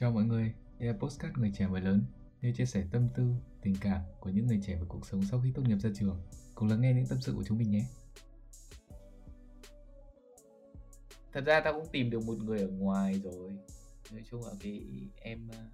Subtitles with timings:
[0.00, 2.02] Chào mọi người, đây là Postcard Người Trẻ Người Lớn.
[2.42, 5.40] Nơi chia sẻ tâm tư, tình cảm của những người trẻ về cuộc sống sau
[5.44, 6.20] khi tốt nghiệp ra trường.
[6.54, 7.84] Cùng lắng nghe những tâm sự của chúng mình nhé.
[11.32, 13.58] Thật ra tao cũng tìm được một người ở ngoài rồi.
[14.12, 14.82] Nói chung là cái
[15.16, 15.64] em ờ,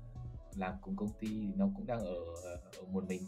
[0.56, 2.14] làm cùng công ty thì nó cũng đang ở,
[2.77, 3.22] ở một mình.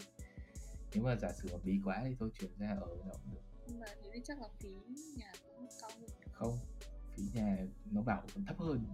[0.95, 3.43] Nếu mà giả sử mà bí quá thì thôi chuyển ra ở nó cũng được.
[3.69, 4.71] Nhưng mà thế thì chắc là phí
[5.17, 6.09] nhà cũng cao hơn.
[6.33, 6.59] Không,
[7.17, 8.85] phí nhà nó bảo còn thấp hơn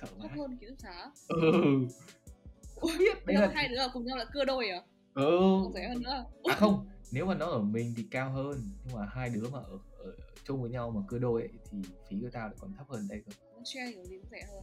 [0.00, 1.52] Sợ thấp hơn ký túc xá Ừ.
[2.80, 4.82] Không biết, đấy là hai đứa ở cùng nhau là cưa đôi à?
[5.14, 5.60] Ừ.
[5.62, 6.24] Không rẻ hơn nữa.
[6.44, 9.58] À không nếu mà nó ở mình thì cao hơn nhưng mà hai đứa mà
[9.58, 10.12] ở, ở,
[10.44, 13.08] chung với nhau mà cưa đôi ấy, thì phí của tao lại còn thấp hơn
[13.08, 13.32] đây cơ.
[13.64, 14.62] Share kiểu gì cũng rẻ hơn.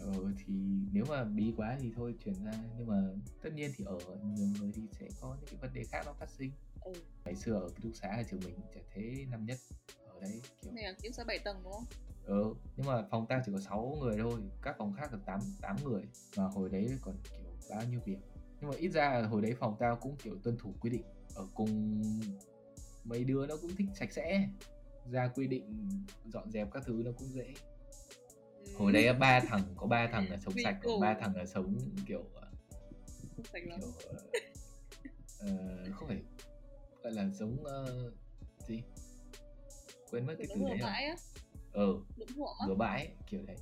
[0.00, 0.54] Ừ, thì
[0.92, 2.96] nếu mà bí quá thì thôi chuyển ra nhưng mà
[3.42, 6.12] tất nhiên thì ở nhiều người thì sẽ có những cái vấn đề khác nó
[6.12, 6.50] phát sinh.
[6.80, 6.92] Ừ.
[7.24, 9.58] Ngày xưa ở ký túc xá ở trường mình chả thế năm nhất
[10.08, 11.84] ở đấy kiểu này là ký túc xá 7 tầng đúng không
[12.26, 15.40] ừ nhưng mà phòng tao chỉ có 6 người thôi các phòng khác là 8,
[15.60, 16.02] 8 người
[16.34, 18.18] và hồi đấy còn kiểu bao nhiêu việc.
[18.60, 21.46] Nhưng mà ít ra hồi đấy phòng tao cũng kiểu tuân thủ quy định ở
[21.54, 22.00] cùng
[23.04, 24.48] mấy đứa nó cũng thích sạch sẽ
[25.10, 25.88] ra quy định
[26.24, 27.54] dọn dẹp các thứ nó cũng dễ.
[28.64, 28.72] Ừ.
[28.78, 31.78] hồi đấy ba thằng có ba thằng là sống sạch còn ba thằng là sống
[32.06, 32.24] kiểu
[33.36, 33.80] không sạch lắm.
[33.80, 34.18] kiểu ờ,
[35.38, 35.48] ờ,
[35.94, 36.22] không phải
[37.02, 38.10] gọi là giống ờ,
[38.68, 38.82] gì?
[40.10, 40.90] Quên mất cái từ đấy rồi
[41.76, 41.94] ờ
[42.60, 42.66] á.
[42.66, 43.56] Bừa bãi kiểu đấy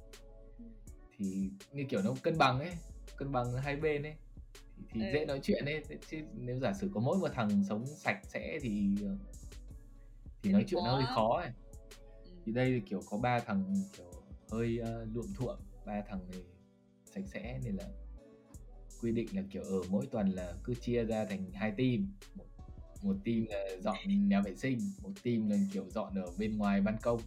[0.59, 0.65] Ừ.
[1.17, 2.73] thì như kiểu nó cân bằng ấy
[3.17, 4.15] cân bằng hai bên ấy.
[4.77, 5.06] Thì, thì Ừ.
[5.12, 8.59] dễ nói chuyện ấy chứ nếu giả sử có mỗi một thằng sống sạch sẽ
[8.62, 9.17] thì ờ,
[10.43, 11.51] thì nói chuyện nó hơi khó ấy.
[12.25, 12.31] Ừ.
[12.45, 14.11] thì đây thì kiểu có ba thằng kiểu
[14.51, 15.56] hơi uh, luộm thuộm
[15.87, 16.43] ba thằng này
[17.05, 17.84] sạch sẽ nên là
[19.03, 22.12] quy định là kiểu ở mỗi tuần là cứ chia ra thành hai team.
[22.34, 22.45] Một,
[23.03, 26.81] một team là dọn nhà vệ sinh một team là kiểu dọn ở bên ngoài
[26.81, 27.21] ban công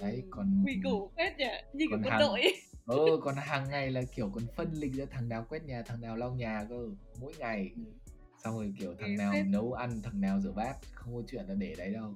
[0.00, 1.44] đấy còn quy củ phết nhỉ?
[1.72, 2.40] Như kiểu còn quân hàng- đội
[2.86, 6.00] ừ còn hàng ngày là kiểu còn phân lịch ra thằng nào quét nhà thằng
[6.00, 6.88] nào lau nhà cơ
[7.20, 7.70] mỗi ngày.
[7.76, 7.82] Ừ.
[8.44, 11.54] xong rồi kiểu thằng nào nấu ăn thằng nào rửa bát không có chuyện là
[11.54, 12.14] để đấy đâu.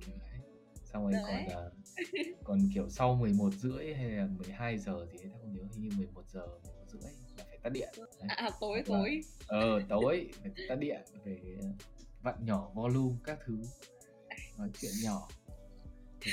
[0.00, 0.40] Kiểu đấy.
[0.84, 1.22] Xong rồi Đấy.
[1.26, 1.72] còn ờ,
[2.44, 5.96] còn kiểu sau 11 rưỡi hay là 12 giờ thì tao không nhớ hình như
[5.96, 7.02] 11 giờ 11 rưỡi
[7.38, 7.88] là phải tắt điện.
[7.98, 8.06] Đấy.
[8.28, 9.20] à, à tối Hoặc là- tối.
[9.46, 11.38] ờ tối phải tắt điện về
[12.22, 13.58] vặn nhỏ volume các thứ.
[14.58, 15.28] Nói chuyện nhỏ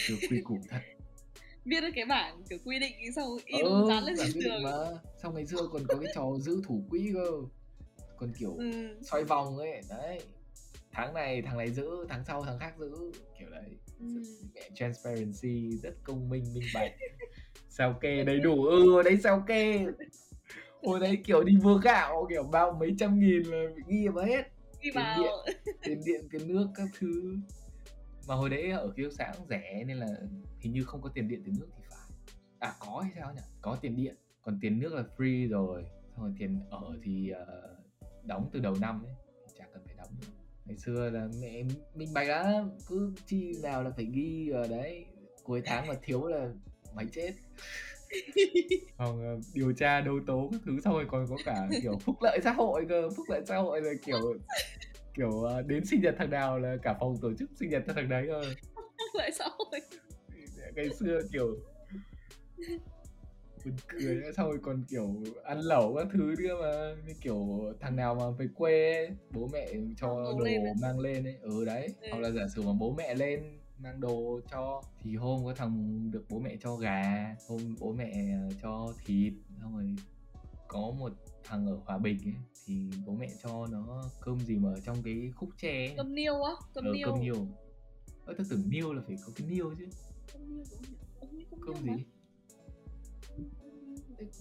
[0.08, 0.80] chưa quy củ thật.
[1.66, 4.64] Viết được cái bảng kiểu quy định xong in ừ, dán lên bản trên tường.
[4.64, 4.72] mà.
[5.24, 7.32] Xong ngày xưa còn có cái trò giữ thủ quỹ cơ.
[8.18, 8.72] Còn kiểu ừ.
[9.02, 10.20] xoay vòng ấy đấy.
[10.92, 13.12] Tháng này thằng này giữ tháng sau thằng khác giữ.
[13.40, 13.78] Kiểu đấy.
[14.00, 14.06] Ừ.
[14.56, 16.92] mẹ transparency rất công minh minh bạch.
[17.70, 18.66] Sao kê đầy đủ?
[18.66, 19.86] Ừ đấy sao kê?
[20.84, 24.44] Hồi đấy kiểu đi mua gạo kiểu bao mấy trăm nghìn là ghi vào hết.
[24.82, 25.24] Đi Tiền vào.
[25.84, 27.38] tiền điện tiền nước các thứ
[28.28, 30.08] mà hồi đấy ở ký túc xá cũng rẻ nên là
[30.60, 32.00] hình như không có tiền điện tiền nước thì phải.
[32.60, 33.42] À có hay sao nhỉ?
[33.62, 35.86] Có tiền điện còn tiền nước là free rồi.
[36.16, 39.14] Xong rồi tiền ở thì uh, đóng từ đầu năm ấy
[39.58, 40.28] chả cần phải đóng nữa.
[40.66, 41.64] Ngày xưa là mẹ
[41.96, 45.06] minh bạch lắm cứ chi nào là phải ghi ở đấy.
[45.44, 46.50] Cuối tháng mà thiếu là
[46.96, 47.34] mày chết.
[48.98, 51.98] Còn uh, ờ, điều tra đấu tố các thứ xong rồi còn có cả kiểu
[51.98, 54.38] phúc lợi xã hội cơ phúc lợi xã hội là kiểu
[55.18, 57.94] kiểu ờ, đến sinh nhật thằng nào là cả phòng tổ chức sinh nhật cho
[57.94, 58.42] thằng đấy cơ
[59.14, 59.80] lại xã hội
[60.76, 61.58] ngày xưa kiểu
[63.66, 64.34] buồn cười ấy.
[64.34, 68.30] xong rồi còn kiểu ăn lẩu các thứ nữa mà như kiểu thằng nào mà
[68.30, 69.68] về quê ấy, bố mẹ
[69.98, 70.74] cho Mang đồ lên ấy.
[70.82, 72.08] mang lên ấy ừ đấy Ừ.
[72.12, 76.02] hoặc là giả sử mà bố mẹ lên mang đồ cho thì hôm có thằng
[76.12, 78.14] được bố mẹ cho gà hôm bố mẹ
[78.62, 79.96] cho thịt xong rồi
[80.68, 81.12] có một
[81.48, 82.34] thằng ở hòa bình ấy
[82.66, 85.94] thì bố mẹ cho nó cơm gì mà ở trong cái khúc tre ấy.
[85.98, 87.48] cơm niêu á cơm ờ, niêu cơm niêu.
[88.26, 89.86] ơ tao tưởng niêu là phải có cái niêu chứ.
[90.34, 90.66] Cơm niêu
[91.52, 92.04] cơm cơm niêu gì?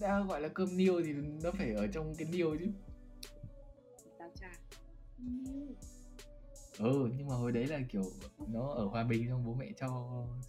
[0.01, 1.13] đã gọi là cơm niêu thì
[1.43, 2.65] nó phải ở trong cái niêu chứ.
[4.19, 4.51] Tao tra.
[5.17, 5.75] Cơm niêu.
[6.77, 8.03] Ừ nhưng mà hồi đấy là kiểu
[8.47, 9.87] nó ở hòa bình xong bố mẹ cho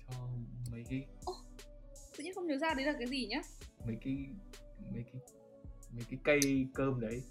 [0.08, 0.28] cho
[0.72, 1.06] mấy cái
[2.16, 3.42] tự nhiên không nhớ ra đấy là cái gì nhá?
[3.86, 4.26] Mấy cái
[4.92, 5.22] mấy cái
[5.93, 7.23] mấy cái cây cơm đấy.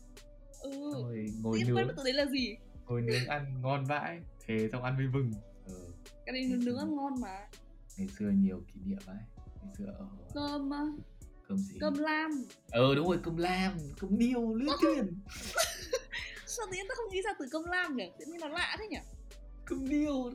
[0.61, 0.91] Ừ.
[0.93, 1.95] Rồi ngồi quên nướng.
[2.03, 2.55] đấy là gì?
[2.85, 5.31] Ngồi nướng ăn ngon vãi thề xong ăn với vừng.
[5.65, 5.93] Ừ.
[6.25, 7.47] cái đấy nướng nướng ăn ngon mà.
[7.97, 9.17] Ngày xưa nhiều kỷ niệm vãi.
[9.63, 10.83] Ngày xưa ở cơm á,
[11.47, 11.77] cơm gì?
[11.81, 12.31] cơm lam.
[12.69, 15.05] Ờ đúng rồi cơm lam cơm niêu lưỡi truyền
[16.45, 18.11] sao tự nhiên tao không nghĩ ra từ cơm lam nhỉ?
[18.19, 18.97] Tự nhiên nó lạ thế nhỉ?
[19.65, 20.31] Cơm niêu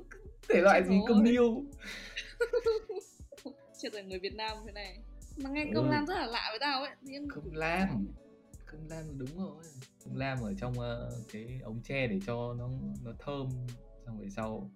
[0.48, 1.62] thể loại gì cơm niêu?
[3.82, 4.98] Chưa thành người Việt Nam thế này
[5.37, 5.90] mà nghe cơm Ừ.
[5.90, 8.06] lam rất là lạ với tao ấy nhiên cơm lam.
[8.67, 9.64] Cơm lam đúng rồi.
[10.05, 12.70] Cơm lam ở trong ờ, cái ống tre để cho nó
[13.05, 13.49] nó thơm
[14.06, 14.70] xong rồi sau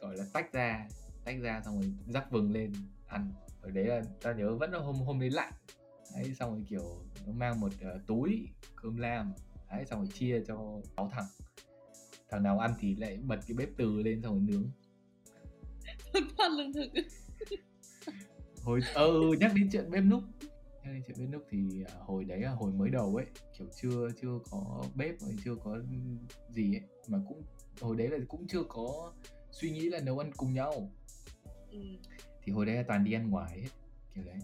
[0.00, 0.88] gọi là tách ra
[1.24, 2.72] tách ra xong rồi rắc vừng lên
[3.06, 3.32] ăn.
[3.62, 5.52] Ở đấy là ta nhớ vẫn là hôm hôm đấy lạnh.
[6.14, 9.32] Đấy xong rồi kiểu nó mang một uh, túi cơm lam.
[9.70, 11.26] Đấy xong rồi chia cho sáu thằng.
[12.28, 14.70] Thằng nào ăn thì lại bật cái bếp từ lên xong rồi nướng.
[16.38, 16.90] Phát lương thực
[18.66, 20.22] hồi ừ, nhắc đến chuyện bếp núc.
[20.84, 23.26] Nhắc đến chuyện bếp núc thì à, hồi đấy là hồi mới đầu ấy
[23.58, 25.78] kiểu chưa chưa có bếp rồi chưa có
[26.50, 27.42] gì ấy mà cũng
[27.80, 29.12] hồi đấy là cũng chưa có
[29.50, 30.90] suy nghĩ là nấu ăn cùng nhau.
[31.70, 31.78] Ừ.
[32.42, 33.68] thì hồi đấy là toàn đi ăn ngoài hết
[34.14, 34.38] kiểu đấy.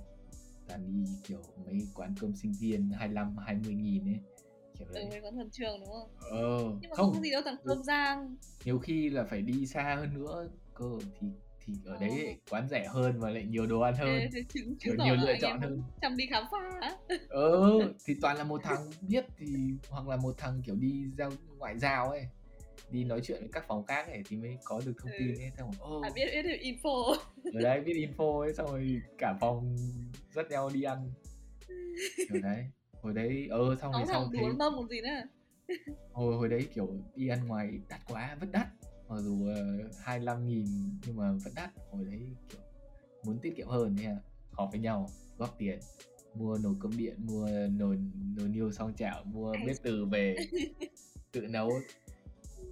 [0.68, 4.20] Toàn đi kiểu mấy quán cơm sinh viên 25 20 nghìn ấy
[4.78, 5.06] kiểu ừ, đấy.
[5.10, 6.10] mấy quán thần trường đúng không?
[6.30, 7.14] Ờ nhưng mà không, không.
[7.14, 8.36] có gì đâu thằng cơm rang.
[8.64, 11.26] Nhiều khi là phải đi xa hơn nữa cơ thì
[11.66, 14.08] thì ở đấy lại quán rẻ hơn và lại nhiều đồ ăn hơn.
[14.20, 15.82] Ê, thế chứng chứng nhiều lựa chọn hơn.
[16.00, 16.96] chăm đi khám phá.
[17.28, 17.70] Ờ
[18.04, 19.46] thì toàn là một thằng biết thì
[19.90, 22.26] hoặc là một thằng kiểu đi giao ngoại giao ấy
[22.90, 25.16] đi nói chuyện với các phòng khác ấy thì mới có được thông Ừ.
[25.18, 25.50] tin ấy.
[25.58, 26.00] Xong rồi ô.
[26.00, 27.16] À biết biết được info.
[27.54, 29.76] Ở đấy biết info ấy xong rồi cả phòng
[30.34, 31.10] dắt nhau đi ăn.
[32.28, 32.64] Kiểu đấy
[33.02, 35.22] hồi đấy ờ xong rồi thấy đuổi mâm còn gì nữa.
[36.12, 38.66] Hồi hồi đấy kiểu đi ăn ngoài đắt quá vẫn đắt
[39.12, 40.66] mặc dù uh, 25 nghìn
[41.06, 41.70] nhưng mà vẫn đắt.
[41.90, 42.60] Hồi đấy kiểu
[43.24, 44.16] muốn tiết kiệm hơn là
[44.50, 45.78] họp với nhau góp tiền
[46.34, 47.48] mua nồi cơm điện mua
[47.78, 47.98] nồi
[48.36, 50.36] nồi niêu xong chảo mua bếp từ về
[51.32, 51.72] tự nấu.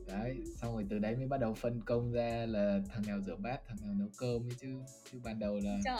[0.06, 3.36] Đấy xong rồi từ đấy mới bắt đầu phân công ra là thằng nào rửa
[3.36, 4.80] bát thằng nào nấu cơm ấy chứ.
[5.12, 5.98] Chứ ban đầu là chợ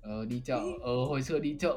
[0.00, 0.60] ờ, đi chợ.
[0.82, 1.76] Ờ, hồi xưa đi chợ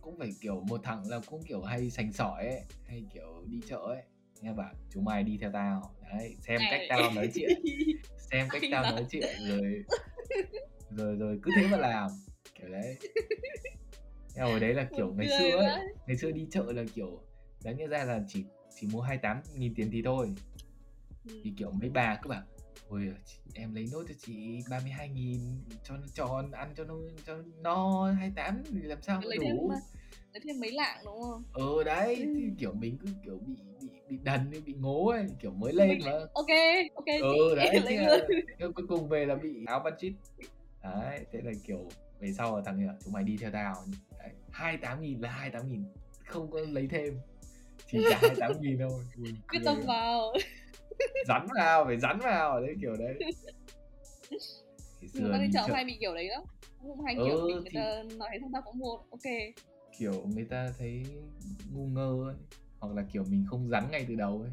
[0.00, 3.60] cũng phải kiểu một thằng là cũng kiểu hay sành sỏi ấy hay kiểu đi
[3.68, 4.02] chợ ấy
[4.42, 5.94] nghe bảo chúng mày đi theo tao.
[6.12, 7.50] Đấy xem cách tao nói chuyện.
[8.30, 9.84] Xem cách tao nói chuyện rồi
[10.90, 12.10] rồi rồi cứ thế mà làm.
[12.54, 12.96] Kiểu đấy.
[14.34, 17.22] Thế hồi đấy là kiểu ngày xưa ấy ngày xưa đi chợ là kiểu
[17.64, 18.44] đáng nhẽ ra là chỉ
[18.80, 20.28] chỉ mua 28 nghìn tiền thì thôi.
[21.28, 21.40] Ừ.
[21.44, 22.42] thì kiểu mấy bà cứ bảo
[22.88, 23.12] ôi
[23.54, 25.40] em lấy nốt cho chị 32 nghìn
[25.84, 26.94] cho nó tròn ăn cho nó
[27.26, 29.68] cho nó no 28 thì làm sao lấy thêm đủ.
[29.68, 29.74] mà
[30.32, 31.42] lấy thêm mấy lạng đúng không?
[31.52, 32.32] Ờ đấy Ừ.
[32.36, 35.72] thì kiểu mình cứ kiểu bị bị bị đần ấy, bị ngố ấy kiểu mới
[35.76, 36.12] lên mà.
[36.32, 36.46] Ok
[36.94, 38.18] ok ừ đấy luôn là,
[38.58, 40.12] thế cuối cùng về là bị áo budget
[40.82, 41.88] đấy thế là kiểu
[42.20, 43.74] về sau là thằng này chúng mày đi theo tao.
[44.18, 45.84] Đấy, 28 nghìn là 28 nghìn
[46.26, 47.18] không có lấy thêm.
[47.86, 49.02] Chỉ trả 28 nghìn thôi
[49.48, 50.32] quyết tâm vào.
[51.28, 53.14] Rắn vào phải rắn vào đấy kiểu đấy.
[55.00, 55.74] Nhưng xưa đi chợ chợ.
[55.74, 56.42] hay bị kiểu đấy lắm.
[56.82, 59.54] Cũng hay Ừ, kiểu bị người thì- ta nói thế xong ta cũng mua ok.
[59.98, 61.02] Kiểu người ta thấy
[61.72, 62.34] ngu ngơ ấy
[62.80, 64.50] hoặc là kiểu mình không rắn ngay từ đầu ấy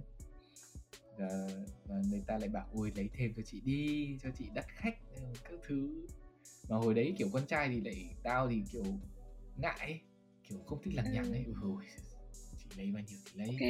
[1.17, 1.47] và,
[1.87, 4.95] và người ta lại bảo ui lấy thêm cho chị đi cho chị đắt khách
[5.43, 6.07] các thứ
[6.69, 8.83] mà hồi đấy kiểu con trai thì lại tao thì kiểu
[9.57, 9.99] ngại ấy,
[10.49, 11.53] kiểu không thích lằng nhằng ấy Ừ.
[11.63, 11.83] ôi,
[12.57, 13.61] chị lấy bao nhiêu thì lấy Ok.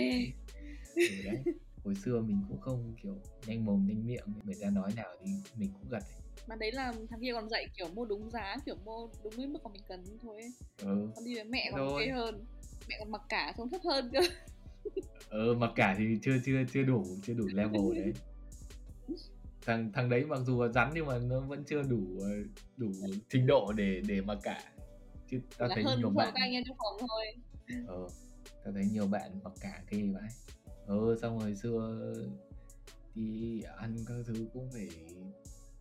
[0.96, 1.44] ừ, đấy
[1.84, 3.16] hồi xưa mình cũng không kiểu
[3.48, 6.22] nhanh mồm nhanh miệng người ta nói nào thì mình cũng gật ấy.
[6.48, 9.48] mà đấy là thằng kia còn dạy kiểu mua đúng giá kiểu mua đúng cái
[9.48, 10.42] mức mà mình cần thôi
[10.82, 12.08] ừ còn đi với mẹ còn Rồi.
[12.08, 12.46] ok hơn
[12.88, 14.20] mẹ còn mặc cả xong thấp hơn cơ.
[15.30, 18.14] Ờ mặc cả thì chưa chưa chưa đủ chưa đủ level đấy.
[19.66, 22.30] Thằng thằng đấy mặc dù là rắn nhưng mà nó vẫn chưa đủ ờ,
[22.78, 22.92] đủ
[23.30, 24.64] trình độ để để mặc cả.
[25.30, 27.26] Chứ tao thấy hơn nhiều bạn các anh em trong phòng thôi.
[27.88, 28.08] Ờ
[28.64, 30.30] tao thấy nhiều bạn mặc cả ghê vậy
[30.88, 32.14] ờ xong rồi xưa
[33.16, 34.88] đi ăn các thứ cũng phải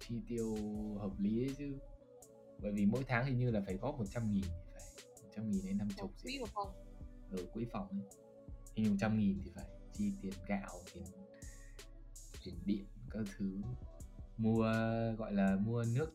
[0.08, 0.56] chi tiêu
[1.00, 1.78] hợp lý ấy chứ.
[2.58, 4.82] Bởi vì mỗi tháng hình như là phải góp 100 nghìn phải.
[5.22, 6.22] 100 nghìn đến 50 Một gì.
[6.22, 6.68] quỹ một phòng
[7.36, 8.00] ở quỹ phòng ấy.
[8.76, 11.04] Hình như 100 nghìn thì phải chi tiền gạo tiền
[12.44, 13.60] tiền điện các thứ.
[14.38, 14.62] Mua
[15.18, 16.12] gọi là mua nước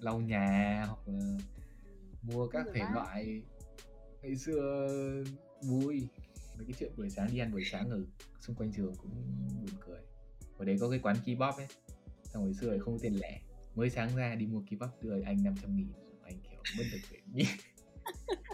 [0.00, 1.38] lau nhà hoặc là
[2.22, 3.42] mua các thể loại
[4.22, 4.88] ngày xưa
[5.62, 6.08] vui.
[6.56, 8.04] Mấy cái chuyện buổi sáng đi ăn buổi sáng ở
[8.40, 9.10] xung quanh trường cũng
[9.60, 10.00] buồn cười.
[10.58, 11.66] Ở đấy có cái quán kebab ấy.
[12.24, 13.40] Xong hồi xưa không có tiền lẻ.
[13.74, 15.92] Mới sáng ra đi mua kebab đưa anh 500 nghìn.
[16.22, 17.44] Anh kiểu mất được cái nghĩ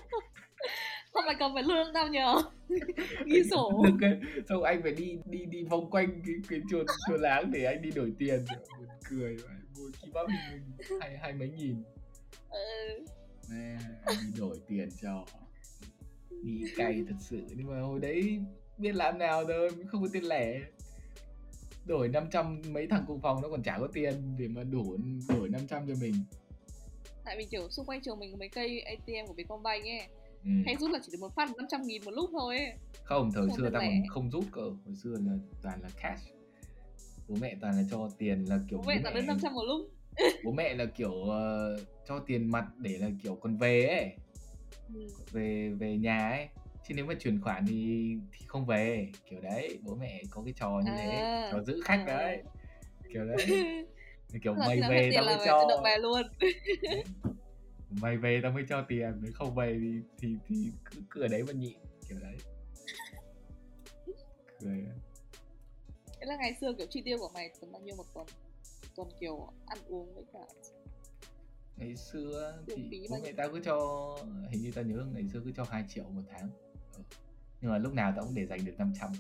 [1.17, 2.43] không phải cầm phải lương tao nhờ.
[3.27, 3.85] Ghi sổ.
[4.49, 7.83] Xong anh phải đi đi đi vòng quanh cái cái chuột chuột láng để anh
[7.83, 8.45] đi đổi tiền.
[8.79, 9.37] Buồn cười
[9.77, 11.83] mua kebab hình như hai hai mấy nghìn.
[12.51, 13.05] Ừ.
[14.05, 15.25] Anh đi đổi tiền cho.
[16.31, 17.41] Nghĩ cay thật sự.
[17.57, 18.41] Nhưng mà hồi đấy
[18.79, 20.61] biết làm nào thôi không có tiền lẻ.
[21.87, 24.97] Đổi 500 mấy thằng cùng phòng nó còn chả có tiền để mà đủ
[25.29, 26.15] đổi 500 cho mình.
[27.25, 30.01] Tại vì kiểu xung quanh trường mình có mấy cây ATM của Vietcombank ấy
[30.47, 30.53] ừ.
[30.67, 32.73] hay rút là chỉ được một phát 500 nghìn một lúc thôi ấy.
[33.05, 33.71] Không thời xưa lẻ.
[33.73, 34.63] còn không rút cơ.
[34.63, 36.23] Hồi xưa là toàn là cash.
[37.29, 39.91] Bố mẹ toàn là cho tiền là kiểu bố mẹ là đến 500 một lúc.
[40.45, 41.77] Bố mẹ là kiểu ờ,
[42.09, 44.11] cho tiền mặt để là kiểu còn về ấy.
[44.95, 45.01] Ừ.
[45.33, 46.49] về về nhà ấy.
[46.89, 49.09] Chứ nếu mà chuyển khoản thì thì không về.
[49.31, 51.11] Kiểu đấy bố mẹ có cái trò như thế.
[51.11, 51.49] À.
[51.53, 52.17] trò giữ khách À.
[52.17, 52.43] đấy.
[53.13, 53.47] Kiểu đấy.
[54.43, 55.81] Kiểu mày về tao mới cho.
[55.85, 56.23] về luôn
[57.91, 60.73] mày về tao mới cho tiền nếu không về thì thì thì
[61.11, 61.79] cứ, ở đấy mà nhịn
[62.09, 62.37] kiểu đấy
[64.61, 64.87] cười.
[66.21, 68.27] Thế là ngày xưa kiểu chi tiêu của mày tầm bao nhiêu một tuần?
[68.97, 70.41] Tuần kiểu ăn uống với cả
[71.77, 74.19] ngày xưa thì bố mẹ tao cứ cho
[74.51, 76.51] hình như tao nhớ ngày xưa cứ cho 2 triệu một tháng
[76.97, 77.03] ừ.
[77.61, 79.11] nhưng mà lúc nào tao cũng để dành được 500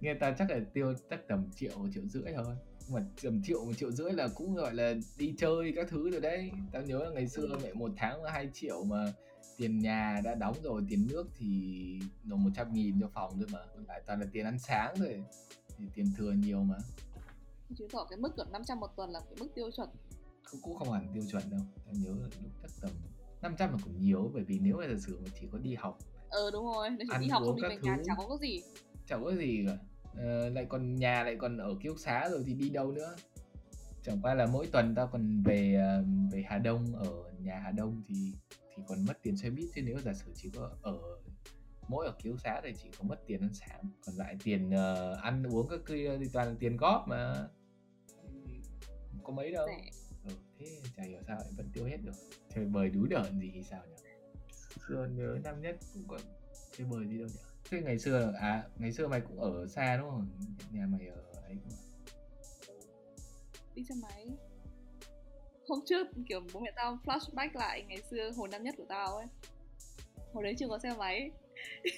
[0.00, 2.56] nghe tao chắc là tiêu chắc tầm triệu triệu rưỡi thôi
[2.88, 6.20] mà tầm triệu một triệu rưỡi là cũng gọi là đi chơi các thứ rồi
[6.20, 6.50] đấy.
[6.72, 9.12] Tao nhớ là ngày xưa mẹ một tháng là 2 triệu mà
[9.56, 13.58] tiền nhà đã đóng rồi tiền nước thì nộp 100 nghìn cho phòng thôi mà.
[13.88, 15.22] Lại toàn là tiền ăn sáng thôi
[15.76, 16.76] thì tiền thừa nhiều mà.
[17.78, 19.88] Chứng tỏ cái mức kiểu 500 một tuần là cái mức tiêu chuẩn.
[20.50, 21.60] Cũng cũng không hẳn tiêu chuẩn đâu.
[21.86, 22.90] Tao nhớ là lúc chắc tầm
[23.42, 25.98] 500 là cũng nhiều bởi vì nếu mà giả sử mà chỉ có đi học
[26.30, 28.62] Ờ đúng rồi, nếu chỉ đi học xong các về nhà chẳng có cái gì.
[29.06, 29.76] Chẳng có gì cả
[30.16, 33.16] ờ, lại còn nhà lại còn ở ký túc xá rồi thì đi đâu nữa?
[34.02, 37.70] Chẳng qua là mỗi tuần tao còn về ờ, về Hà Đông ở nhà Hà
[37.70, 38.32] Đông thì
[38.76, 39.68] thì còn mất tiền xe buýt.
[39.74, 40.98] Chứ nếu giả sử chỉ có ở
[41.88, 45.14] mỗi ở túc xá thì chỉ có mất tiền ăn sáng còn lại tiền ờ,
[45.22, 47.48] ăn uống các kia thì toàn là tiền góp mà.
[49.12, 49.68] Không có mấy đâu.
[50.24, 52.14] Ừ, thế chả hiểu sao lại vẫn tiêu hết được.
[52.54, 54.06] Chơi bời đú đợn gì thì sao nhỉ
[54.88, 56.20] xưa nhớ năm nhất cũng còn
[56.78, 59.96] chơi bời gì đâu nhỉ thế ngày xưa à ngày xưa mày cũng ở xa
[59.96, 60.28] đúng không?
[60.72, 61.56] Nhà mày ở ấy
[63.74, 64.28] đi xe máy.
[65.68, 69.16] Hôm trước kiểu bố mẹ tao flashback lại ngày xưa hồi năm nhất của tao
[69.16, 69.26] ấy.
[70.32, 71.30] Hồi đấy chưa có xe máy.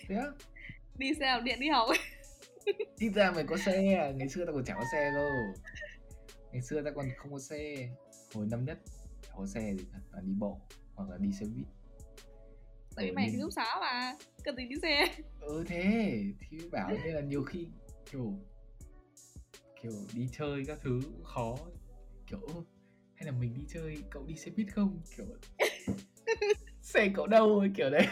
[0.08, 0.26] Thế á?
[0.96, 1.88] Đi xe đạp điện đi học.
[1.88, 1.98] Ấy
[2.98, 4.10] ít ra mày có xe à?
[4.10, 5.30] ngày xưa tao còn chẳng có xe cơ
[6.52, 7.88] ngày xưa tao còn không có xe.
[8.34, 8.78] Hồi năm nhất
[9.22, 10.60] chẳng có xe gì cả toàn đi bộ
[10.94, 11.66] hoặc là đi xe buýt
[12.98, 14.14] tại vì Ừ, mày nhưng- ký xá mà
[14.44, 15.06] cần gì đi xe.
[15.40, 16.22] Ừ thế.
[16.50, 17.66] Thì bảo nên là nhiều khi
[18.12, 18.34] kiểu
[19.82, 21.56] kiểu đi chơi các thứ cũng khó.
[22.26, 22.54] Kiểu "Ơ,
[23.14, 25.00] hay là mình đi chơi cậu đi xe buýt không?
[25.16, 25.26] Kiểu
[26.82, 27.58] xe cậu đâu?
[27.58, 28.06] Ấy, kiểu đấy.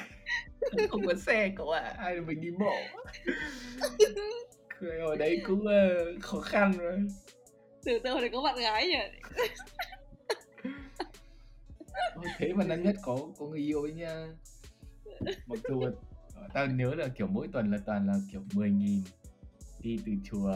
[0.91, 1.95] Không có xe cậu ạ à.
[1.99, 2.73] hay là mình đi bộ?
[4.81, 6.99] Cười hồi đấy cũng ờ, khó khăn rồi.
[7.85, 9.19] Từ từ hồi đấy có bạn gái nhỉ?
[12.39, 14.27] Thế mà năm nhất có có người yêu ấy nha
[15.47, 15.91] mặc dù là-
[16.55, 19.03] tao nhớ là kiểu mỗi tuần là toàn là kiểu 10 nghìn
[19.81, 20.55] đi từ chùa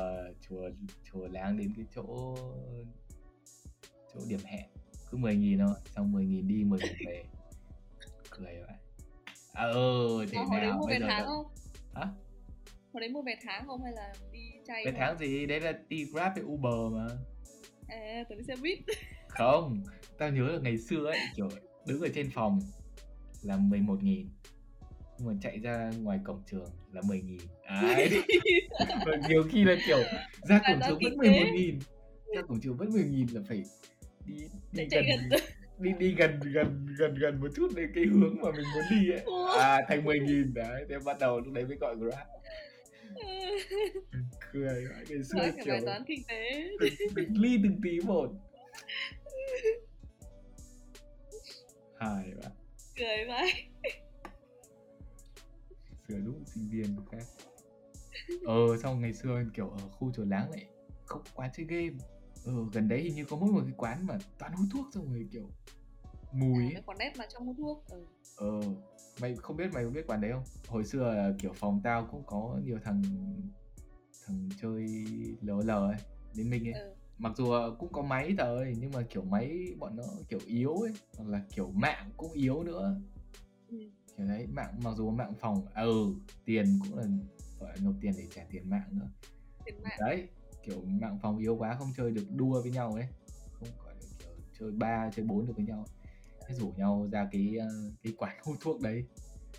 [0.48, 0.70] chùa
[1.12, 2.36] chùa láng đến cái chỗ
[4.14, 4.66] chỗ điểm hẹn.
[5.10, 7.24] Cứ 10 nghìn thôi xong 10 nghìn đi 10 nghìn về.
[8.30, 8.76] Cười vậy.
[9.52, 11.46] À, ừ thế Mà nào bây vé giờ tháng không?
[11.94, 12.06] Hả?
[12.92, 14.94] Hồi đấy mua vé tháng không hay là đi chay thôi?
[14.96, 15.46] tháng gì?
[15.46, 17.06] Đấy là đi grab hay uber mà.
[17.88, 18.78] À đi xe buýt.
[19.28, 19.82] Không
[20.18, 21.48] tao nhớ là ngày xưa ấy kiểu
[21.86, 22.60] đứng ở trên phòng
[23.42, 24.28] là 11 nghìn.
[25.18, 27.40] Nhưng mà chạy ra ngoài cổng trường là 10 nghìn.
[29.06, 29.98] Và nhiều khi là kiểu
[30.42, 31.50] ra cổng trường vẫn kinh 11 tế.
[31.50, 31.78] nghìn.
[32.36, 33.62] Ra cổng trường vẫn 10 nghìn là phải
[34.26, 34.34] đi
[34.72, 35.40] đi chạy gần gần
[35.78, 39.10] đi đi gần gần gần gần một chút đến cái hướng mà mình muốn đi
[39.10, 39.24] ấy.
[39.58, 40.54] À thành 10 nghìn.
[40.54, 42.26] Đấy thế bắt đầu lúc đấy mới gọi grab.
[44.52, 45.04] Cười vãi.
[45.08, 46.68] ngày xưa nói cái kiểu bài toán kinh tế.
[46.80, 48.30] Từng, từng ly từng tí một.
[51.98, 52.52] Hài vậy
[53.00, 53.52] cười vậy.
[56.08, 57.22] Xưa đúng sinh viên khác
[58.46, 60.66] ờ xong ngày xưa kiểu ở khu chùa láng lại
[61.04, 61.96] không quán chơi game.
[62.44, 65.12] Ờ gần đấy hình như có mỗi một cái quán mà toàn hút thuốc xong
[65.12, 65.50] rồi kiểu
[66.32, 68.04] mùi à, quán nét mà trong hút thuốc ừ.
[68.36, 68.60] ờ
[69.20, 70.44] mày không biết mày có biết quán đấy không?
[70.68, 73.02] Hồi xưa kiểu phòng tao cũng có nhiều thằng
[74.26, 74.86] thằng chơi
[75.42, 76.00] lờ lờ ấy
[76.34, 76.72] đến mình ấy.
[76.82, 76.94] Ừ.
[77.20, 80.74] mặc dù là cũng có máy rồi nhưng mà kiểu máy bọn nó kiểu yếu
[80.76, 83.00] ấy hoặc là kiểu mạng cũng yếu nữa.
[83.68, 83.78] Ừ.
[84.16, 87.04] kiểu đấy mạng mặc dù mạng phòng à, ừ tiền cũng là
[87.60, 89.08] gọi nộp tiền để trả tiền mạng nữa.
[89.64, 89.98] Tiền mạng.
[90.00, 90.28] Đấy
[90.62, 93.06] kiểu mạng phòng yếu quá không chơi được đua với nhau ấy.
[93.52, 95.84] Không gọi là kiểu chơi ba chơi bốn được với nhau.
[96.48, 97.68] Thế rủ nhau ra cái ờ,
[98.02, 99.04] cái quán hút thuốc đấy.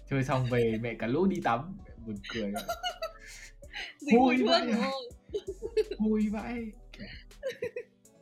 [0.09, 1.77] Chơi xong về mẹ cả lũ đi tắm.
[1.87, 2.53] Mẹ buồn cười.
[4.11, 4.91] Thuốc vậy à?
[5.99, 6.71] vui vãi.
[6.71, 6.80] Kiểu,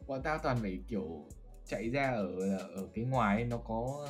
[0.08, 1.28] bọn tao toàn phải kiểu
[1.66, 4.08] chạy ra ở ở cái ngoài ấy, nó có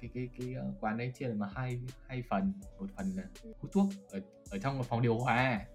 [0.00, 2.52] cái cái cái ờ, quán đấy chia làm mà hai hai phần.
[2.78, 3.22] Một phần là
[3.60, 5.66] hút thuốc ở ở trong là phòng điều hòa.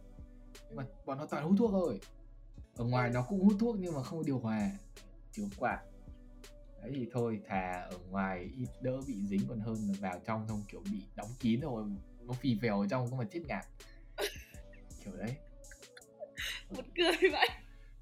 [0.74, 2.00] Mà bọn nó toàn hút thuốc thôi.
[2.75, 3.13] Ở ngoài Ừ.
[3.13, 4.72] nó cũng hút thuốc nhưng mà không điều hòa.
[5.38, 5.82] Có quạt
[6.82, 10.48] đấy thì thôi thà ở ngoài ít đỡ bị dính còn hơn là vào trong
[10.48, 11.84] xong kiểu bị đóng kín rồi
[12.22, 13.65] nó phì phèo ở trong có mà chết ngạt.
[15.03, 15.36] Kiểu đấy.
[16.70, 17.48] Một cười vậy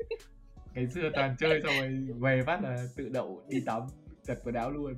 [0.75, 3.81] ngày xưa toàn chơi xong rồi về phát là tự đậu đi tắm
[4.23, 4.93] giặt quần áo luôn.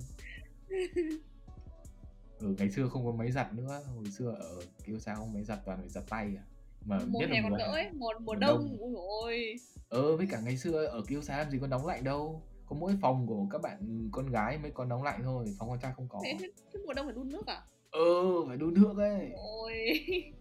[2.39, 3.81] Ừ ngày xưa không có máy giặt nữa.
[3.95, 6.43] Hồi xưa ở kêu sao không máy giặt toàn phải giặt tay à.
[6.85, 8.95] Mà mùa nhất hè là còn mùa đỡ hè ấy mùa, mùa đông đông.
[9.21, 9.55] ôi
[9.89, 12.43] ờ với cả ngày xưa ở kêu sao làm gì có nóng lạnh đâu.
[12.65, 15.79] Có mỗi phòng của các bạn con gái mới có nóng lạnh thôi phòng con
[15.79, 16.21] trai không có.
[16.25, 17.61] Thế, thế, thế mùa đông phải đun nước à?
[17.91, 19.31] Ừ phải đun nước ấy.
[19.35, 19.73] Ôi.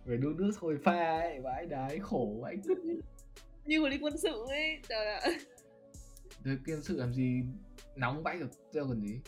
[0.06, 2.56] Phải đun nước thôi pha ấy vãi đái khổ vãi
[3.66, 5.20] như mà đi quân sự ấy trời ạ.
[6.44, 7.42] Rồi quân sự làm gì
[7.96, 9.20] nóng vãi được giờ còn gì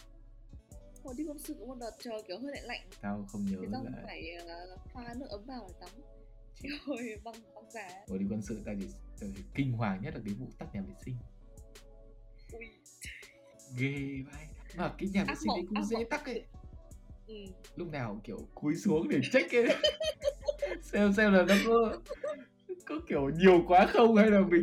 [1.09, 2.81] hồi đi quân sự có một đợt trời kiểu hơi lạnh lạnh.
[3.01, 5.91] Tao không nhớ thế xong là phải uh, pha nước ấm vào để tắm.
[6.87, 7.89] Rồi băng băng giá.
[8.09, 8.87] Hồi đi quân sự tao chỉ,
[9.21, 11.17] tao chỉ kinh hoàng nhất là cái vụ tắt nhà vệ sinh.
[12.53, 12.67] Ui.
[13.79, 16.09] Ghê vai mà cái nhà vệ sinh đấy cũng dễ mộng.
[16.11, 16.45] tắc ấy.
[17.27, 17.35] Ừ.
[17.77, 19.65] lúc nào kiểu cúi xuống để check ấy.
[20.83, 22.01] Xem xem là nó có
[22.89, 24.17] có kiểu nhiều quá không?
[24.17, 24.63] Hay là mình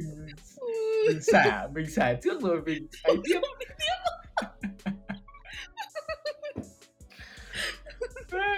[1.08, 3.40] mình xả mình xả trước rồi mình ấy tiếp?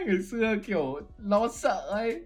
[0.07, 2.25] ngày xưa kiểu lo sợ ấy.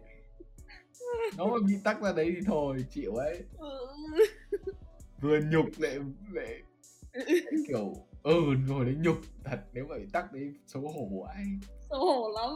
[1.38, 3.44] Nó mà bị tắc ra đấy thì thôi chịu ấy.
[3.58, 3.88] Ừ.
[5.22, 6.00] vừa nhục lại
[6.32, 6.62] lại
[7.68, 7.94] kiểu
[8.24, 11.46] ừ ngồi đấy nhục thật nếu mà bị tắc đấy xấu hổ ấy.
[11.90, 12.50] Xấu hổ lắm.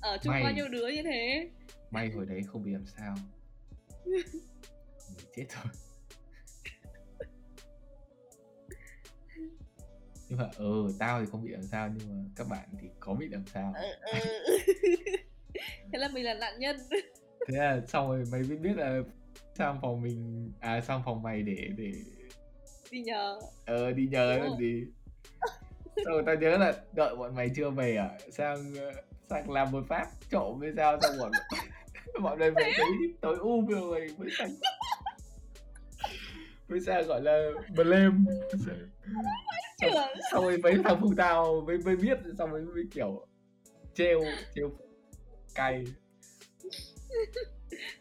[0.00, 0.42] Ở chung May.
[0.42, 1.50] bao nhiêu đứa như thế
[1.90, 3.14] may hồi đấy không bị làm sao.
[5.08, 5.72] Bị chết rồi.
[10.28, 13.14] Nhưng mà ừ tao thì không bị làm sao nhưng mà các bạn thì có
[13.14, 13.74] bị làm sao.
[13.76, 14.18] Ừ, ừ.
[15.92, 16.76] thế là mình là nạn nhân.
[17.48, 19.00] Thế là xong rồi mày mới biết là
[19.54, 21.92] sang phòng mình à sang phòng mày để để
[22.90, 23.40] đi nhờ.
[23.66, 24.86] Ờ đi nhờ làm gì?
[26.04, 28.10] Rồi tao nhớ là đợi bọn mày chưa về à?
[28.30, 28.92] Sang ờ,
[29.30, 30.98] sang làm một phát trộm hay sao?
[31.02, 31.30] Xong bọn
[32.22, 32.86] bọn mày về thấy
[33.20, 34.50] tối um rồi mới sang
[36.68, 38.16] mới sang gọi là blame.
[39.80, 43.26] Xong, xong rồi mấy thằng phụ tao mới mới biết xong rồi mới kiểu
[43.94, 44.20] trêu
[44.54, 44.70] trêu
[45.54, 45.84] cay.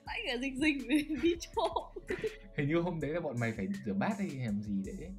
[0.05, 0.87] Tại cả dịch dịch
[1.21, 2.15] đi trộm
[2.57, 5.09] hình như hôm đấy là bọn mày phải rửa bát hay làm gì đấy.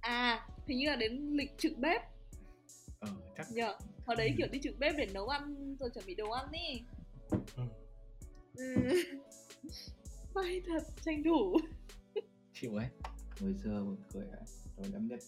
[0.00, 2.02] À hình như là đến lịch trực bếp.
[3.00, 3.74] Ờ chắc nhờ
[4.06, 6.82] hồi đấy kiểu đi trực bếp để nấu ăn rồi chuẩn bị đồ ăn đi
[7.30, 7.38] Ừ.
[8.56, 8.64] ừ.
[10.34, 11.56] may thật tranh thủ.
[12.54, 12.86] Chịu ấy.
[13.40, 14.44] Hồi xưa buồn cười à
[14.76, 15.20] rồi lắm nhất.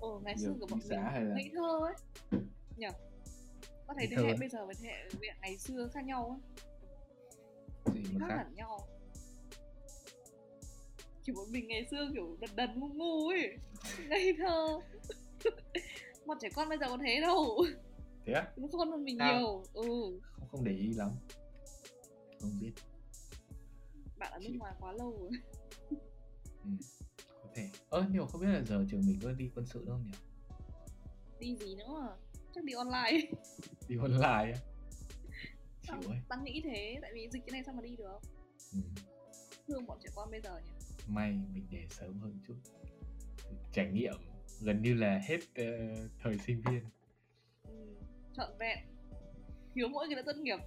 [0.00, 1.94] Ồ ngày xưa của bọn mình hay là- ngây thơ ấy.
[2.76, 2.88] Nhờ
[3.86, 4.36] có thấy thế hệ ấy.
[4.40, 5.08] bây giờ với thế hệ
[5.40, 6.40] ngày xưa khác nhau
[7.84, 7.94] ấy.
[7.94, 8.36] Gì mà khác khác?
[8.36, 8.78] hẳn nhau.
[11.22, 13.56] Chỉ bọn mình ngày xưa kiểu đần đần ngu ngu ấy.
[14.08, 14.80] Ngây thơ.
[16.26, 17.64] Bọn trẻ con bây giờ có thế đâu
[18.28, 18.48] thế á?
[18.72, 19.38] Khôn hơn mình Sao?
[19.40, 19.82] nhiều ừ.
[20.32, 21.10] Không không để ý lắm.
[22.40, 22.72] Không biết.
[24.18, 25.30] Bạn ở nước ngoài quá lâu rồi.
[27.42, 27.70] Có thể.
[27.90, 30.12] Ơ nhưng mà không biết là giờ trường mình có đi quân sự đâu nhỉ?
[31.40, 32.16] Đi gì nữa?
[32.54, 33.30] Chắc đi online.
[33.88, 34.58] Đi online á?
[35.82, 36.18] Chịu Tao, ấy.
[36.28, 36.98] tao nghĩ thế?
[37.02, 38.18] Tại vì dịch cái này sao mà đi được?
[38.72, 38.78] Ừ.
[39.68, 40.70] thương bọn trẻ con bây giờ nhỉ?
[41.08, 42.54] May mình để sớm hơn chút.
[43.72, 44.14] Trải nghiệm
[44.60, 45.64] gần như là hết ờ,
[46.22, 46.80] thời sinh viên.
[46.80, 46.88] ừ,
[48.36, 48.78] trọn vẹn.
[49.74, 50.58] Thiếu mỗi cái đã tốt nghiệp.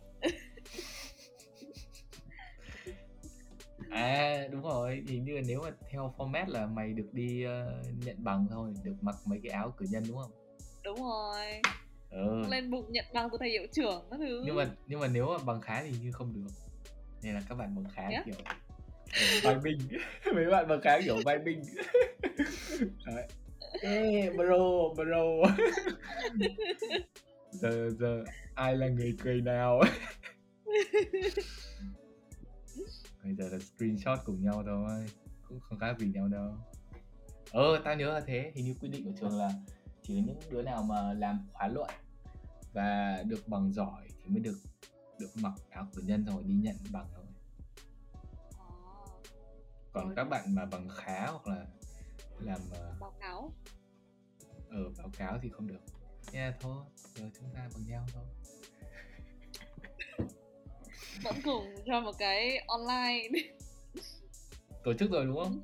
[3.91, 5.04] À đúng rồi.
[5.08, 8.74] Hình như là nếu mà theo format là mày được đi ờ, nhận bằng thôi
[8.84, 10.32] được mặc mấy cái áo cử nhân đúng không?
[10.84, 11.62] Đúng rồi.
[12.10, 12.47] Ừ.
[12.50, 14.43] lên bục nhận bằng từ thầy hiệu trưởng các thứ.
[14.45, 16.52] Nhưng mà nhưng mà nếu mà bằng khá thì như không được.
[17.24, 18.24] Nên là các bạn bằng khá á?
[18.26, 18.36] kiểu
[19.43, 19.80] vai binh
[20.36, 21.63] mấy bạn bằng khá kiểu vai binh
[23.06, 23.28] Đấy.
[23.82, 25.54] Ê, bro bro
[27.52, 28.24] giờ giờ
[28.56, 29.82] ai là người cười nào?
[33.24, 35.06] Bây giờ là screenshot cùng nhau thôi
[35.50, 36.56] cũng không khác gì nhau đâu.
[37.52, 39.52] Ờ tao nhớ là thế hình như quy định của trường là
[40.02, 41.90] chỉ những đứa nào mà làm khóa luận
[42.74, 44.58] và được bằng giỏi thì mới được
[45.20, 47.26] được mặc áo cử nhân rồi đi nhận bằng thôi.
[48.58, 48.66] Ờ,
[49.92, 51.66] còn các bạn mà bằng khá hoặc là
[52.40, 53.52] làm ờ, báo cáo.
[54.70, 55.82] ở báo cáo thì không được
[56.31, 56.84] nha thôi
[57.15, 58.23] giờ chúng ta bằng nhau thôi.
[61.23, 63.29] Vẫn cùng cho một cái online.
[64.84, 65.62] Tổ chức rồi đúng không?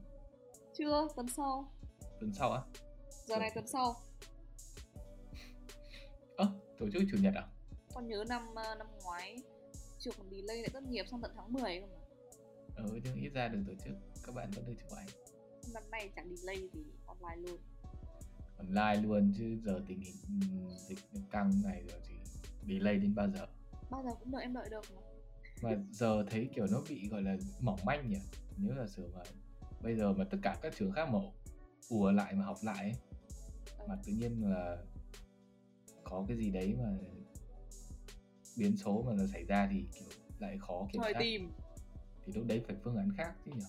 [0.78, 1.72] Chưa tuần sau.
[2.20, 2.62] Tuần sau á?
[3.26, 3.96] Giờ này tuần sau.
[6.38, 6.48] Ơ
[6.80, 7.48] tổ chức chủ nhật à?
[7.94, 9.38] Con nhớ năm ờ, năm ngoái
[10.00, 11.98] trường còn delay lại tốt nghiệp sang tận tháng 10 cơ mà
[12.76, 13.94] ừ nhưng ít ra được tổ chức.
[14.26, 15.08] Các bạn vẫn được chụp ảnh.
[15.74, 17.60] Năm nay chẳng delay gì online luôn
[18.58, 21.00] online luôn chứ giờ tình hình ừm, dịch
[21.32, 22.16] căng này rồi thì
[22.68, 23.48] delay đến bao giờ?
[23.90, 25.02] Bao giờ cũng đợi em đợi được mà.
[25.62, 28.20] Mà giờ thấy kiểu nó bị gọi là mỏng manh nhỉ?
[28.58, 29.22] Nếu là sử mà
[29.82, 31.20] bây giờ mà tất cả các trường khác mà
[31.90, 32.96] ùa lại mà học lại ấy,
[33.88, 34.78] mà tự nhiên là
[36.04, 36.98] có cái gì đấy mà
[38.58, 41.20] biến số mà nó xảy ra thì kiểu lại khó kiểm soát.
[41.20, 41.52] tìm.
[42.26, 43.66] Thì lúc đấy phải phương án khác chứ nhỉ?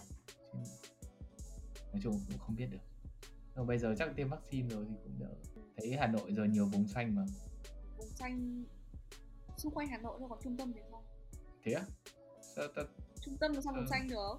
[1.93, 2.79] Nói chung cũng không biết được
[3.59, 5.35] nhưng bây giờ chắc tiêm vaccine rồi thì cũng đỡ.
[5.77, 7.23] Thấy Hà Nội giờ nhiều vùng xanh mà.
[7.99, 8.65] Vùng xanh
[9.57, 11.05] xung quanh Hà Nội thôi còn trung tâm thì không?
[11.65, 11.83] Thế á?
[12.57, 12.83] Sao ta
[13.21, 13.89] trung tâm là sao vùng Ờ.
[13.91, 14.35] xanh được?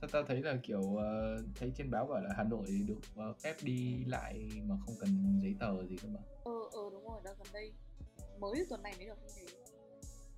[0.00, 3.34] Sao ta thấy là kiểu ờ, thấy trên báo bảo là Hà Nội được ờ,
[3.42, 6.20] phép đi lại mà không cần giấy tờ gì cơ mà.
[6.44, 7.72] Ờ ờ đúng rồi đợt gần đây
[8.38, 9.46] mới tuần này mới được như thế.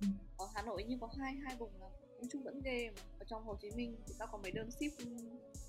[0.01, 0.07] Ừ.
[0.37, 3.01] ở Hà Nội như có hai hai vùng là nói chung vẫn ghê mà.
[3.19, 5.07] Ở trong Hồ Chí Minh thì tao có mấy đơn ship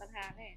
[0.01, 0.57] đặt hàng này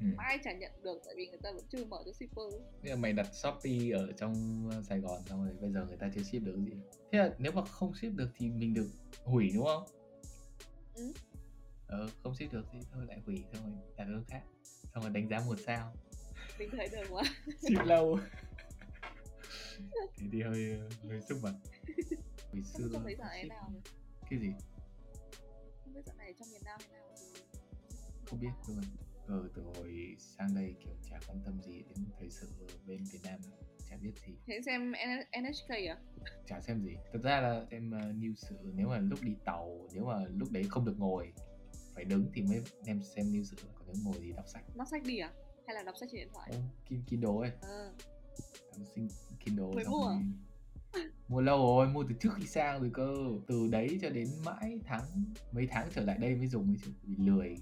[0.00, 0.06] Ừ.
[0.16, 2.44] mãi chả nhận được tại vì người ta vẫn chưa mở cho shipper
[2.82, 4.34] Thế là mày đặt Shopee ở trong
[4.72, 6.72] ờ, Sài Gòn xong rồi bây giờ người ta chưa ship được gì.
[7.12, 8.88] Thế là nếu mà không ship được thì mình được
[9.24, 9.84] hủy đúng không?
[10.94, 11.12] Ừ.
[11.86, 14.42] Ờ, không ship được thì thôi lại hủy xong rồi đặt đơn khác.
[14.94, 15.94] Xong rồi đánh giá một sao.
[16.58, 17.22] Mình thấy được quá.
[17.60, 18.18] Ship lâu.
[20.16, 21.52] Thế thì hơi hơi sức mặt.
[22.52, 23.72] Hồi xưa không thấy giải ship- nào
[24.30, 24.48] Cái gì?
[25.84, 27.40] không biết dạo này trong miền Nam thế nào thì
[28.26, 28.80] Không biết luôn
[29.30, 32.48] Ờ, từ hồi sang đây kiểu chả quan tâm gì đến thời sự
[32.86, 33.40] bên Việt Nam
[33.90, 34.92] Chả biết gì thế xem
[35.42, 35.98] NHK à?
[36.46, 36.96] Chả xem gì.
[37.12, 40.48] Thực ra là xem uh, news sự nếu mà lúc đi tàu nếu mà lúc
[40.52, 41.32] đấy không được ngồi
[41.94, 43.56] phải đứng thì mới em xem news sự.
[43.74, 44.64] Còn nếu ngồi thì đọc sách.
[44.74, 45.32] Nó sách đi à?
[45.66, 46.50] Hay là đọc sách trên điện thoại?
[46.52, 47.50] Ô, Kin- Kindle ấy.
[47.60, 47.92] Ờ.
[48.76, 49.08] Tao xin
[49.40, 50.18] Kindle Mới mua à?
[51.28, 53.14] mua lâu rồi mua từ trước khi sang rồi cơ.
[53.46, 55.04] Từ đấy cho đến mãi tháng
[55.52, 56.90] mấy tháng trở lại đây mới dùng ấy chứ.
[57.02, 57.56] Vì lười.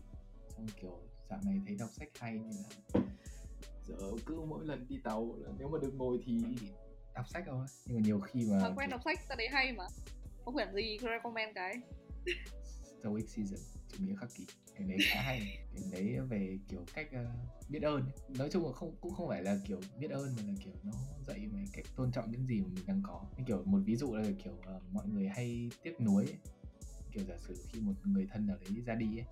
[0.56, 3.00] Xong kiểu dạo này thấy đọc sách hay nên là
[3.86, 6.40] giờ cứ mỗi lần đi tàu là nếu mà được ngồi thì
[7.14, 9.72] đọc sách thôi nhưng mà nhiều khi mà thói quen đọc sách ta thấy hay
[9.72, 9.84] mà.
[10.44, 11.74] Có quyển gì cứ recommend cái.
[13.00, 14.46] Stoic Season chủ nghĩa khắc kỷ.
[14.74, 15.58] Cái đấy khá hay.
[15.74, 17.26] Cái đấy về kiểu cách ờ,
[17.68, 20.52] biết ơn nói chung là không cũng không phải là kiểu biết ơn mà là
[20.64, 20.92] kiểu nó
[21.26, 23.24] dạy về cách tôn trọng những gì mà mình đang có.
[23.36, 26.38] Như kiểu một ví dụ là kiểu ờ, mọi người hay tiếc nuối ấy.
[27.12, 29.26] kiểu giả sử khi một người thân nào đấy ra đi ấy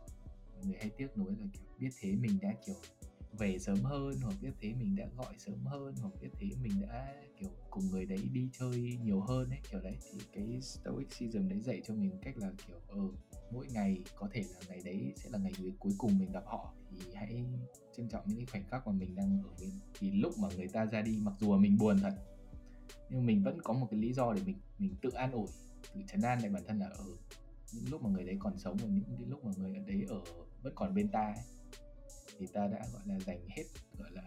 [0.57, 2.75] mọi người hay tiếc nuối là, kiểu, biết thế mình đã, kiểu,
[3.39, 6.73] về sớm hơn, hoặc biết thế mình đã gọi sớm hơn, hoặc biết thế mình
[6.81, 9.97] đã, kiểu, cùng người đấy đi chơi nhiều hơn ấy, kiểu đấy.
[10.13, 13.01] Thì cái stoic season đấy dạy cho mình cách là, kiểu ờ
[13.53, 16.73] mỗi ngày có thể là ngày đấy sẽ là ngày cuối cùng mình gặp họ.
[16.91, 17.45] Thì hãy
[17.97, 19.71] trân trọng những cái khoảnh khắc mà mình đang ở bên.
[19.99, 22.15] Thì lúc mà người ta ra đi, mặc dù là mình buồn thật,
[23.11, 25.47] nhưng mình vẫn có một cái lý do để mình mình tự an ủi,
[25.95, 27.05] tự trấn an lại bản thân là ở
[27.73, 30.05] những lúc mà người đấy còn sống và những cái lúc mà người ở đấy
[30.09, 30.21] ở
[30.67, 31.45] vẫn còn bên ta ấy,
[32.39, 33.65] thì ta đã gọi là dành hết
[33.99, 34.23] gọi là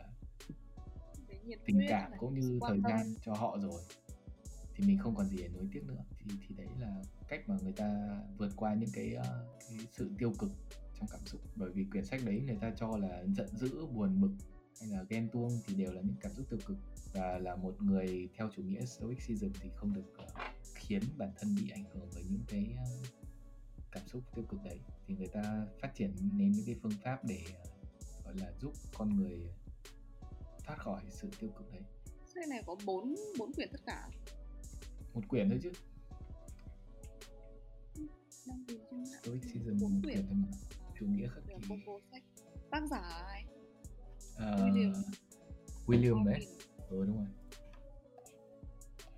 [1.65, 2.91] tình cảm cũng như thời tâm.
[2.91, 3.81] gian cho họ rồi.
[4.75, 6.03] Thì mình không còn gì để nuối tiếc nữa.
[6.19, 10.11] Thì thì đấy là cách mà người ta vượt qua những cái, ờ, cái sự
[10.17, 10.51] tiêu cực
[10.99, 11.41] trong cảm xúc.
[11.55, 14.31] Bởi vì quyển sách đấy người ta cho là giận dữ buồn bực
[14.79, 16.77] hay là ghen tuông thì đều là những cảm xúc tiêu cực.
[17.13, 20.25] Và là một người theo chủ nghĩa stoicism thì không được ờ,
[20.75, 22.83] khiến bản thân bị ảnh hưởng bởi những cái ờ,
[23.91, 27.25] cảm xúc tiêu cực đấy thì người ta phát triển nên những cái phương pháp
[27.25, 27.69] để ờ,
[28.25, 29.49] gọi là giúp con người
[30.65, 31.81] thoát khỏi sự tiêu cực đấy.
[32.33, 34.09] Sách này có bốn bốn quyển tất cả
[35.13, 35.71] một quyển thôi chứ.
[38.47, 40.15] Đang tìm trên mạng stoicism bốn một quyển.
[40.15, 40.57] quyển thôi mà.
[40.99, 41.53] Chủ nghĩa khắc kỷ.
[42.71, 43.45] tác giả ai?
[44.35, 44.93] Ờ, William.
[45.87, 46.47] William đấy.
[46.89, 47.27] Ừ đúng rồi.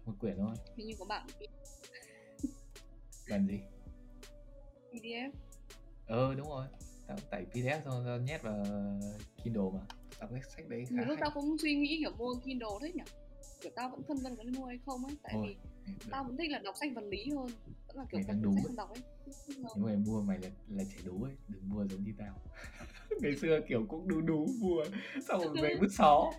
[0.05, 0.55] Một quyển thôi.
[0.75, 1.27] Hình như có bạn
[3.29, 3.59] bản gì
[4.91, 5.31] PDF
[6.11, 6.65] ờ đúng rồi.
[7.07, 8.65] Tao tải pdf xong tao nhét vào
[9.43, 9.79] kindle mà.
[10.19, 13.03] Đọc cái sách đấy khá lúc tao cũng suy nghĩ kiểu mua Kindle thế nhỉ?
[13.61, 16.23] Kiểu tao vẫn phân vân có nên mua hay không ấy tại Thôi, vì tao
[16.23, 17.47] vẫn thích là đọc sách vật lý hơn.
[17.87, 19.01] Vẫn là kiểu Mày đang đúng sách đọc ấy.
[19.75, 21.33] Nếu mày mua mày là là trẻ đú ấy.
[21.47, 22.35] Đừng mua giống như tao.
[23.21, 24.83] Ngày xưa kiểu cũng đú đú mua
[25.27, 26.31] xong rồi về vứt xó.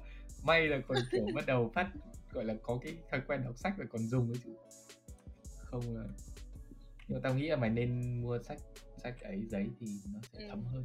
[0.43, 1.91] May là còn kiểu bắt đầu phát
[2.33, 4.55] gọi là có cái thói quen đọc sách và còn dùng ấy chứ.
[5.65, 6.05] Không là
[7.13, 8.59] nhưng tao nghĩ là mày nên mua sách
[8.97, 10.47] sách ấy giấy thì nó sẽ Ừ.
[10.49, 10.85] thấm hơn.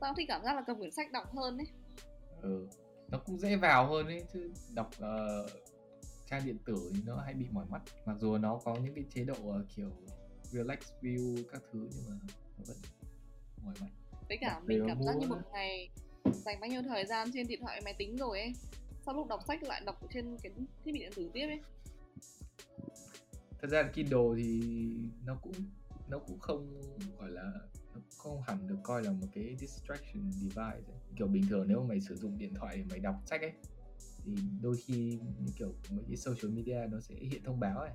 [0.00, 1.66] Tao thích cảm giác là cầm quyển sách đọc hơn ấy.
[2.42, 2.68] Ừ.
[3.10, 5.46] nó cũng dễ vào hơn ấy chứ đọc ờ,
[6.26, 7.82] trang điện tử thì nó hay bị mỏi mắt.
[8.04, 9.90] Mặc dù nó có những cái chế độ ờ, kiểu
[10.42, 12.14] relax view các thứ nhưng mà
[12.58, 12.76] nó vẫn
[13.64, 13.88] mỏi mắt.
[14.28, 15.90] Với cả Đọc mình cảm giác như một ngày
[16.24, 18.52] dành bao nhiêu thời gian trên điện thoại máy tính rồi ấy.
[19.06, 20.52] Sau lúc đọc sách lại đọc trên cái
[20.84, 21.60] thiết bị điện tử tiếp ấy
[23.60, 24.60] thật ra là Kindle thì
[25.24, 25.54] nó cũng
[26.08, 26.80] nó cũng không
[27.18, 27.52] gọi là
[27.94, 31.00] nó không hẳn được coi là một cái distraction device ấy.
[31.16, 33.52] kiểu bình thường nếu mà mày sử dụng điện thoại để mày đọc sách ấy
[34.24, 37.90] thì đôi khi như kiểu mấy cái social media nó sẽ hiện thông báo ấy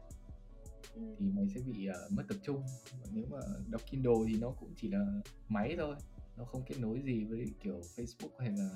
[0.95, 1.01] ừ.
[1.19, 4.49] thì mày sẽ bị ờ, mất tập trung Còn nếu mà đọc Kindle thì nó
[4.49, 5.95] cũng chỉ là máy thôi
[6.37, 8.69] nó không kết nối gì với kiểu Facebook hay là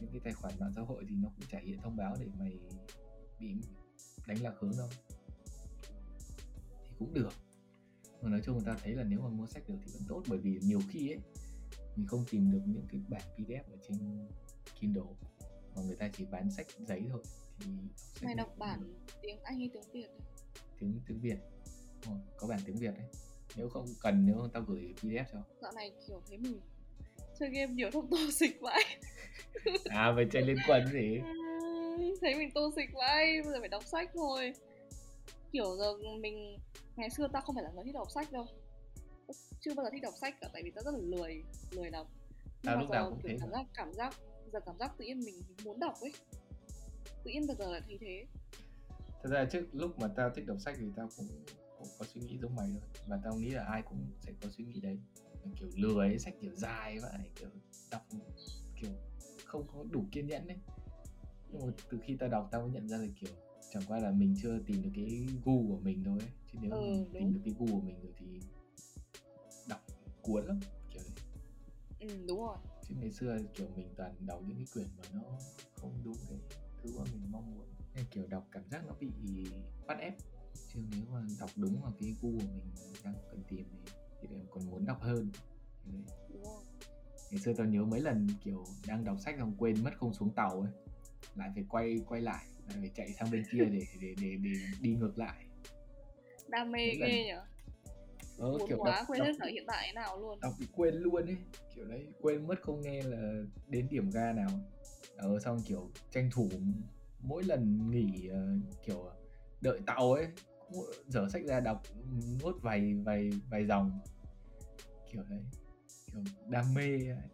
[0.00, 2.26] những cái tài khoản mạng xã hội thì nó cũng chả hiện thông báo để
[2.38, 2.58] mày
[3.40, 3.54] bị
[4.26, 4.88] đánh lạc hướng đâu
[7.00, 7.32] cũng được.
[8.22, 10.22] Mà nói chung người ta thấy là nếu mà mua sách được thì vẫn tốt
[10.28, 11.18] bởi vì nhiều khi ấy
[11.96, 14.28] mình không tìm được những cái bản PDF ở trên
[14.80, 15.02] Kindle
[15.76, 17.22] mà người ta chỉ bán sách giấy thôi
[17.58, 19.14] thì sách mày đọc bản được.
[19.22, 20.24] tiếng anh hay tiếng việt à?
[20.80, 21.36] tiếng tiếng Việt.
[22.06, 23.06] Rồi, có bản tiếng Việt đấy.
[23.56, 25.38] Nếu không cần nếu không tao gửi PDF cho.
[25.62, 26.60] Dạo này kiểu thấy mình
[27.38, 28.84] chơi game nhiều thông tô xịch vãi.
[29.84, 31.20] À vậy chơi liên quân gì?
[32.20, 34.52] Thấy mình tô xịch vãi bây giờ phải đọc sách thôi
[35.52, 36.58] kiểu giờ mình
[36.96, 38.46] ngày xưa tao không phải là người thích đọc sách đâu.
[39.60, 42.06] Chưa bao giờ thích đọc sách cả tại vì tao rất là lười lười đọc.
[42.62, 44.14] Tao mà lúc nào giờ cũng kiểu thế cảm giác cảm giác
[44.52, 46.12] giờ cảm giác tự nhiên mình muốn đọc ấy.
[47.24, 48.26] Tự nhiên bây giờ lại thấy thế.
[49.22, 51.26] Thật ra trước lúc mà tao thích đọc sách thì tao cũng
[51.78, 53.02] cũng có suy nghĩ giống mày thôi.
[53.06, 54.98] Và tao nghĩ là ai cũng sẽ có suy nghĩ đấy.
[55.60, 57.48] Kiểu lười sách kiểu dài vậy kiểu
[57.90, 58.02] đọc
[58.80, 58.90] kiểu
[59.44, 60.56] không có đủ kiên nhẫn đấy
[61.48, 63.30] nhưng mà từ khi tao đọc tao mới nhận ra là kiểu
[63.72, 66.30] chẳng qua là mình chưa tìm được cái gu của mình thôi ấy.
[66.52, 67.12] chứ nếu Ừ, mình đúng.
[67.20, 68.40] tìm được cái gu của mình rồi thì
[69.68, 69.80] đọc
[70.22, 71.14] cuốn lắm kiểu đấy
[72.00, 72.56] ừ đúng rồi.
[72.88, 75.22] Chứ ngày xưa kiểu mình toàn đọc những cái quyển mà nó
[75.80, 76.38] không đúng cái
[76.82, 77.66] thứ mà mình mong muốn.
[77.94, 79.08] Nên kiểu đọc cảm giác nó bị
[79.86, 80.14] bắt ép.
[80.74, 84.28] Chứ nếu mà đọc đúng vào cái gu của mình đang cần tìm thì, thì
[84.36, 85.30] em còn muốn đọc hơn.
[85.92, 86.02] Đấy.
[86.32, 86.62] đúng rồi.
[87.30, 90.30] Ngày xưa tao nhớ mấy lần kiểu đang đọc sách xong quên mất không xuống
[90.34, 90.72] tàu ấy
[91.34, 92.46] lại phải quay quay lại
[92.80, 95.44] phải chạy sang bên kia để để để, để đi ngược lại.
[96.48, 97.42] Đam mê Mấy lần ghê nhở?
[98.38, 100.40] Ờ, muốn kiểu quá đọc, quên đọc, hết cả hiện tại nào luôn.
[100.40, 101.36] Đọc bị quên luôn ấy.
[101.74, 104.50] Kiểu đấy quên mất không nghe là đến điểm ga nào.
[105.16, 106.48] Ờ xong kiểu tranh thủ
[107.20, 108.48] mỗi lần nghỉ ờ,
[108.86, 109.10] kiểu
[109.60, 110.26] đợi tàu ấy
[111.06, 111.82] dở sách ra đọc
[112.42, 114.00] nuốt vài vài vài dòng.
[115.12, 115.40] Kiểu đấy
[116.06, 117.28] kiểu đam mê ấy.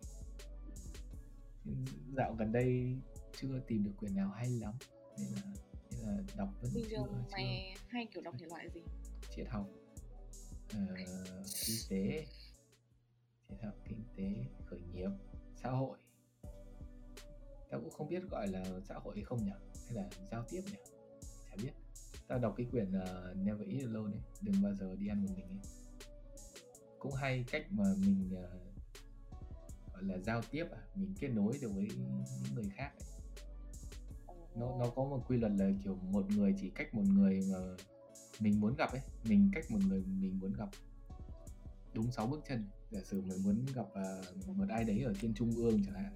[2.17, 2.97] dạo gần đây
[3.41, 4.75] chưa tìm được quyển nào hay lắm
[5.19, 5.43] nên là
[5.91, 8.83] nên là đọc vẫn bình chưa thường chưa mày hay kiểu đọc thể loại gì?
[9.37, 9.69] Triết học.
[10.73, 10.97] Ờ,
[11.67, 12.27] kinh tế.
[13.49, 15.11] Triết học kinh tế khởi nghiệp
[15.63, 15.99] xã hội.
[17.71, 19.53] Tao cũng không biết gọi là xã hội không nhỉ?
[19.87, 20.79] Hay là giao tiếp nhỉ?
[21.51, 21.73] Chả biết.
[22.29, 25.33] Tao đọc cái quyển uh, Never Eat Alone ấy đừng bao giờ đi ăn một
[25.37, 25.59] mình ấy.
[26.99, 28.59] Cũng hay cách mà mình ờ,
[29.93, 32.25] gọi là giao tiếp à mình kết nối được với những
[32.55, 33.16] người khác ấy.
[34.57, 37.59] Nó nó có một quy luật là kiểu một người chỉ cách một người mà
[38.41, 40.69] mình muốn gặp ấy mình cách một người mình muốn gặp
[41.95, 42.65] đúng 6 bước chân.
[42.91, 46.13] Giả sử mình muốn gặp à, một ai đấy ở trên trung ương chẳng hạn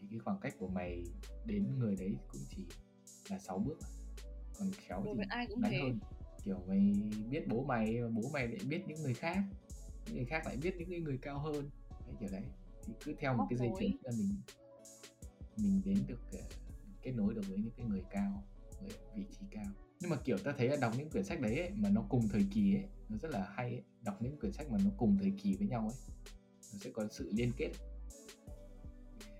[0.00, 1.04] thì cái khoảng cách của mày
[1.46, 2.66] đến người đấy cũng chỉ
[3.28, 3.78] là 6 bước.
[4.58, 5.78] Còn khéo thì ai cũng ngắn thế.
[5.78, 5.98] hơn.
[6.44, 6.92] Kiểu mày
[7.30, 9.44] biết bố mày mà bố mày lại biết những người khác
[10.06, 11.70] những người khác lại biết những cái người cao hơn.
[12.06, 12.42] Đấy kiểu đấy.
[12.86, 14.34] Thì cứ theo một Móc cái dây chuyền là mình
[15.56, 16.38] mình đến được ờ,
[17.02, 18.44] kết nối được với những cái người cao
[18.80, 19.66] người ở vị trí cao.
[20.00, 22.28] Nhưng mà kiểu ta thấy là đọc những quyển sách đấy ấy, mà nó cùng
[22.28, 23.82] thời kỳ ấy nó rất là hay ấy.
[24.02, 26.16] đọc những quyển sách mà nó cùng thời kỳ với nhau ấy
[26.72, 27.70] nó sẽ có sự liên kết.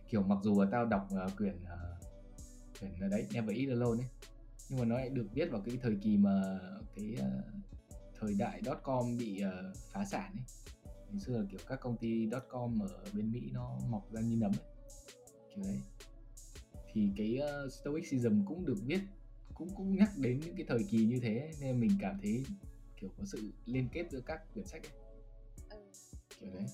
[0.09, 4.03] Kiểu mặc dù là tao đọc uh, quyển uh, quyển ở đấy Never Eat Alone
[4.03, 4.09] ấy
[4.69, 6.59] nhưng mà nó lại được viết vào cái thời kỳ mà
[6.95, 7.45] cái uh,
[8.21, 10.45] thời đại dot com bị uh, phá sản ấy.
[11.11, 14.21] Ngày xưa là kiểu các công ty dot com ở bên Mỹ nó mọc ra
[14.21, 14.67] như nấm ấy
[15.55, 15.81] kiểu đấy
[16.93, 19.01] thì cái uh, stoicism cũng được viết
[19.61, 22.45] cũng cũng nhắc đến những cái thời kỳ như thế nên mình cảm thấy
[23.01, 24.93] kiểu có sự liên kết giữa các quyển sách ấy,
[25.71, 25.77] ừ.
[26.41, 26.67] kiểu đấy.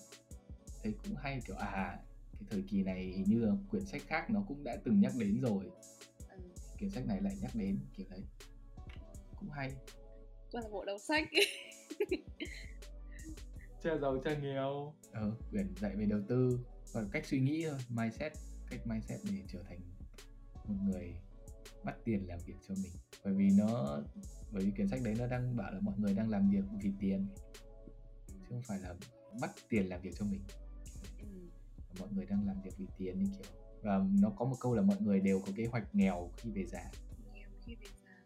[0.82, 2.00] Thấy cũng hay kiểu à
[2.32, 5.12] cái thời kỳ này hình như là quyển sách khác nó cũng đã từng nhắc
[5.18, 5.64] đến rồi.
[6.28, 6.38] Ừ.
[6.78, 8.22] quyển sách này lại nhắc đến kiểu đấy.
[9.36, 9.72] Cũng hay.
[10.52, 11.28] Câu lạc bộ đọc sách.
[13.82, 16.58] Cha giàu cha nghèo ờ quyển dạy về đầu tư
[16.92, 18.32] và cách suy nghĩ thôi mindset
[18.70, 19.78] cách mindset để trở thành
[20.68, 21.14] một người
[21.84, 22.92] bắt tiền làm việc cho mình.
[23.24, 24.00] Bởi vì nó
[24.52, 26.90] bởi vì quyển sách đấy nó đang bảo là mọi người đang làm việc vì
[27.00, 27.26] tiền.
[28.26, 28.94] Chứ không phải là
[29.40, 30.40] bắt tiền làm việc cho mình.
[31.20, 31.26] Ừ.
[31.98, 33.52] Mọi người đang làm việc vì tiền như kiểu.
[33.82, 36.66] Và nó có một câu là mọi người đều có kế hoạch nghèo khi về
[36.66, 36.90] già.
[37.34, 38.22] Nghèo khi về già.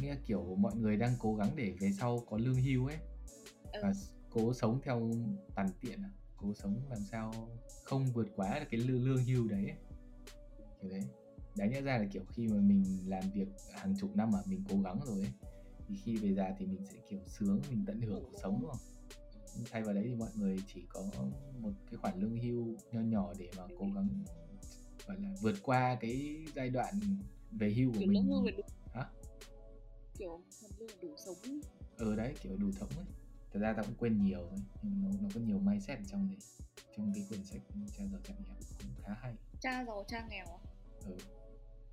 [0.00, 2.98] Nghĩa là kiểu mọi người đang cố gắng để về sau có lương hưu ấy.
[3.72, 3.80] Ừ.
[3.82, 3.92] và
[4.30, 5.10] cố sống theo
[5.54, 6.10] tàn tiện à?
[6.36, 7.48] Cố sống làm sao
[7.84, 9.76] không vượt quá được cái lương, lương hưu đấy ấy.
[10.80, 11.04] kiểu đấy
[11.60, 14.64] đáng nhẽ ra là kiểu khi mà mình làm việc hàng chục năm mà mình
[14.68, 15.30] cố gắng rồi ấy
[15.88, 18.70] thì khi về già thì mình sẽ kiểu sướng mình tận hưởng cuộc sống đúng
[18.70, 18.80] không?
[19.70, 21.04] Thay vào đấy thì mọi người chỉ có
[21.60, 24.08] một cái khoản lương hưu nho nhỏ để mà cố gắng
[25.06, 26.94] gọi là vượt qua cái giai đoạn
[27.50, 28.30] về hưu của kiểu mình.
[28.30, 28.62] lương đủ.
[28.92, 29.06] Hả?
[30.18, 30.40] Kiểu
[30.78, 31.60] lương đủ sống
[31.98, 33.06] ờ đấy kiểu đủ sống ấy.
[33.52, 36.28] Thật ra tao cũng quên nhiều thôi nhưng nó nó có nhiều mindset ở trong
[36.28, 36.38] đấy
[36.96, 37.60] trong cái quyển sách
[37.98, 39.34] cha giàu cha nghèo cũng khá hay.
[39.60, 40.60] Cha giàu cha nghèo à?
[41.04, 41.16] ừ.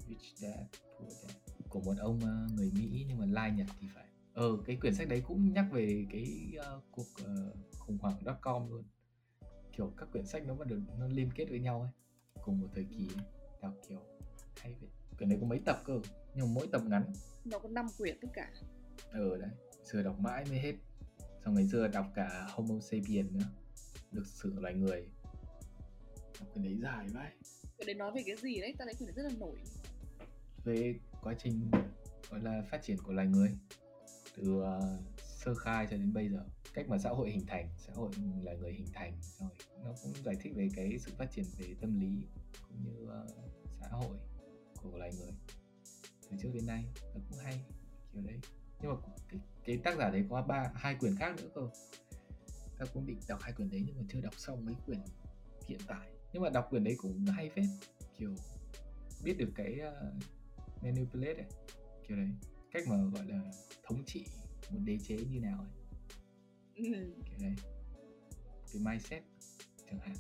[0.10, 0.66] Rich Dad
[1.00, 1.36] Poor Dad
[1.70, 4.06] của một ông ờ, người Mỹ nhưng mà lai Nhật thì phải.
[4.34, 8.36] Ờ cái quyển sách đấy cũng nhắc về cái ờ, cuộc ờ, khủng hoảng dot
[8.42, 8.84] com luôn.
[9.72, 11.92] Kiểu các quyển sách nó mà được nó liên kết với nhau ấy
[12.42, 13.26] cùng một thời kỳ ấy.
[13.62, 14.00] đọc kiểu
[14.58, 14.90] hay vậy.
[15.18, 16.00] Quyển đấy có mấy tập cơ?
[16.36, 17.14] Nhưng mà mỗi tập ngắn.
[17.46, 18.52] Nó có 5 quyển tất cả.
[19.12, 19.50] Ờ đấy.
[19.84, 20.74] Xưa đọc mãi mới hết.
[21.46, 23.46] Xong ngày xưa đọc cả Homo sapien nữa.
[24.12, 25.08] Lịch sử loài người.
[26.54, 27.32] Quyển đấy dài vậy
[27.78, 28.74] cái đấy nói về cái gì đấy?
[28.78, 29.58] Ta thấy quyển đấy rất là nổi
[30.64, 31.72] về quá trình
[32.30, 33.58] gọi là phát triển của loài người.
[34.36, 34.66] Từ uh,
[35.18, 36.46] sơ khai cho đến bây giờ.
[36.74, 38.12] Cách mà xã hội hình thành xã hội
[38.44, 39.50] là người hình thành rồi
[39.84, 42.28] nó cũng giải thích về cái sự phát triển về tâm lý
[42.68, 43.32] cũng như uh,
[43.82, 44.18] xã hội
[44.82, 45.32] của loài người.
[46.30, 47.62] Từ trước đến nay nó cũng hay
[48.14, 48.40] kiểu đấy.
[48.82, 48.98] Nhưng mà
[49.30, 51.70] cái, cái tác giả đấy có ba hai quyển khác nữa cơ.
[52.80, 55.00] Ta cũng định đọc hai quyển đấy nhưng mà chưa đọc xong mấy quyển
[55.68, 56.10] hiện tại.
[56.34, 57.66] Nhưng mà đọc quyển đấy cũng hay phết
[58.18, 58.36] kiểu
[59.24, 60.24] biết được cái uh,
[60.82, 61.48] manipulate ấy
[62.08, 62.30] kiểu đấy.
[62.72, 63.42] Cách mà gọi là
[63.84, 64.26] thống trị
[64.70, 65.70] một đế chế như nào ấy.
[66.76, 66.84] Ừ.
[67.26, 67.56] kiểu đấy.
[68.74, 69.24] Cái mindset
[69.90, 70.16] chẳng hạn.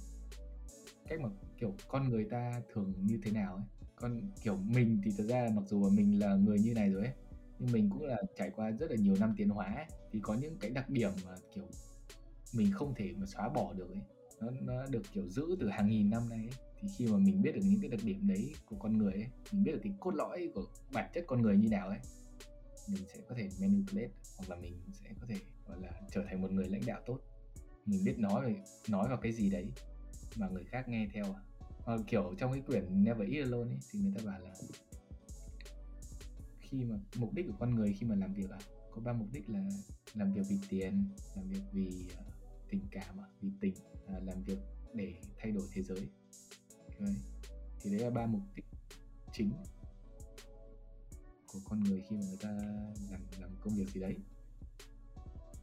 [1.07, 3.65] Cách mà kiểu con người ta thường như thế nào ấy.
[3.95, 7.13] Con kiểu mình thì thật ra mặc dù mình là người như này rồi ấy
[7.59, 10.33] nhưng mình cũng là trải qua rất là nhiều năm tiến hóa ấy, thì có
[10.33, 11.63] những cái đặc điểm mà kiểu
[12.53, 14.01] mình không thể mà xóa bỏ được ấy.
[14.41, 17.41] Nó nó được kiểu giữ từ hàng nghìn năm nay ấy thì khi mà mình
[17.41, 19.93] biết được những cái đặc điểm đấy của con người ấy mình biết được cái
[19.99, 21.99] cốt lõi của bản chất con người như nào ấy
[22.87, 25.35] mình sẽ có thể manipulate hoặc là mình sẽ có thể
[25.67, 27.19] gọi là trở thành một người lãnh đạo tốt.
[27.85, 28.55] Mình biết nói về
[28.89, 29.67] nói vào cái gì đấy
[30.35, 31.25] mà người khác nghe theo.
[31.25, 31.41] À
[31.87, 34.53] hoặc kiểu trong cái quyển Never Eat Alone ấy thì người ta bảo là
[36.59, 38.57] khi mà mục đích của con người khi mà làm việc à?
[38.91, 39.69] Có ba mục đích là
[40.13, 41.03] làm việc vì tiền
[41.35, 42.33] làm việc vì uh,
[42.69, 43.73] tình cảm à, vì tình
[44.07, 44.57] à, làm việc
[44.93, 46.07] để thay đổi thế giới
[46.99, 47.15] đấy.
[47.81, 48.65] thì đấy là ba mục đích
[49.33, 49.51] chính
[51.47, 52.49] của con người khi mà người ta
[53.11, 54.15] làm làm công việc gì đấy.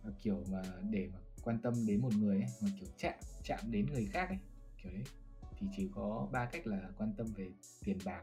[0.03, 3.71] Và kiểu mà để mà quan tâm đến một người ấy, mà kiểu chạm chạm
[3.71, 4.39] đến người khác ấy
[4.83, 5.05] kiểu đấy.
[5.59, 7.51] Thì chỉ có ba cách là quan tâm về
[7.85, 8.23] tiền bạc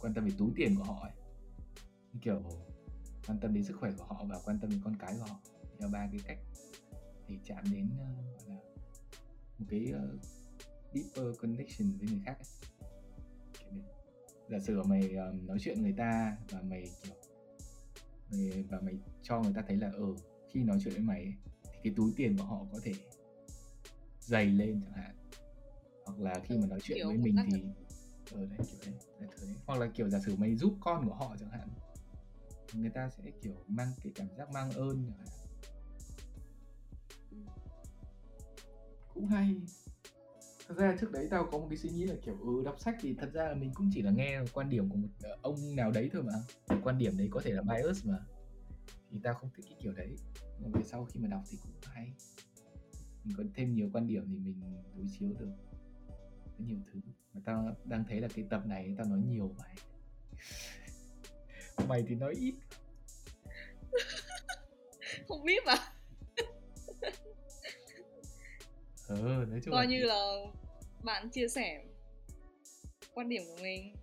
[0.00, 1.12] quan tâm về túi tiền của họ ấy.
[2.22, 2.42] Kiểu
[3.26, 5.40] quan tâm đến sức khỏe của họ và quan tâm đến con cái của họ.
[5.78, 6.38] Là ba cái cách
[7.28, 8.54] để chạm đến uh, gọi là
[9.58, 10.20] một cái uh,
[10.94, 13.80] deeper connection với người khác ấy.
[14.48, 17.14] giả sử mày uh, nói chuyện người ta và mày kiểu
[18.30, 20.14] mày, và mày cho người ta thấy là ừ
[20.50, 22.92] khi nói chuyện với mày ấy, thì cái túi tiền của họ có thể
[24.20, 25.14] dày lên chẳng hạn.
[26.04, 27.62] Hoặc là khi mà nói chuyện Kiểu với mình thì
[28.32, 29.46] ở đấy kiểu đấy, là thế.
[29.66, 31.68] hoặc là kiểu giả sử mày giúp con của họ chẳng hạn
[32.72, 35.28] người ta sẽ kiểu mang cái cảm giác mang ơn chẳng hạn.
[39.14, 39.56] Cũng hay
[40.68, 42.96] thật ra trước đấy tao có một cái suy nghĩ là, kiểu ừ đọc sách
[43.00, 45.76] thì thật ra là mình cũng chỉ là nghe quan điểm của một ờ, ông
[45.76, 46.32] nào đấy thôi mà.
[46.84, 48.18] Quan điểm đấy có thể là bias mà.
[49.10, 50.16] Thì tao không thích cái kiểu đấy.
[50.60, 52.12] Nhưng về sau khi mà đọc thì cũng hay.
[53.24, 54.60] Mình có thêm nhiều quan điểm thì mình
[54.96, 55.50] đối chiếu được
[56.58, 57.00] có nhiều thứ.
[57.34, 59.76] Mà tao đang thấy là cái tập này tao nói nhiều mày
[61.88, 62.54] mày thì nói ít.
[65.28, 65.74] Không biết mà
[69.08, 70.36] ờ nói chung coi là như là
[71.04, 71.84] bạn chia sẻ
[73.14, 73.94] quan điểm của mình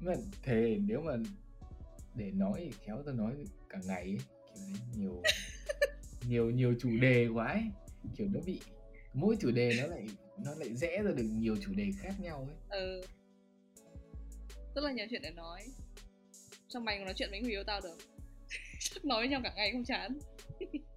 [0.00, 1.12] mà thề nếu mà
[2.14, 3.32] để nói thì khéo tao nói
[3.68, 4.18] cả ngày ấy.
[4.54, 5.22] kiểu đấy nhiều
[6.28, 7.62] nhiều nhiều chủ đề quá ấy.
[8.16, 8.60] kiểu nó bị
[9.14, 10.06] mỗi chủ đề nó lại
[10.44, 13.00] nó lại rẽ ra được nhiều chủ đề khác nhau ấy ừ
[14.74, 15.66] rất là nhiều chuyện để nói
[16.68, 17.96] sao mày còn nói chuyện với người yêu tao được
[18.80, 20.18] chắc nói với nhau cả ngày không chán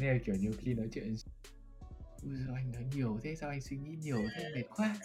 [0.00, 1.16] nên là kiểu nhiều khi nói chuyện
[2.22, 4.96] ui sao anh nói nhiều thế sao anh suy nghĩ nhiều thế mệt quá.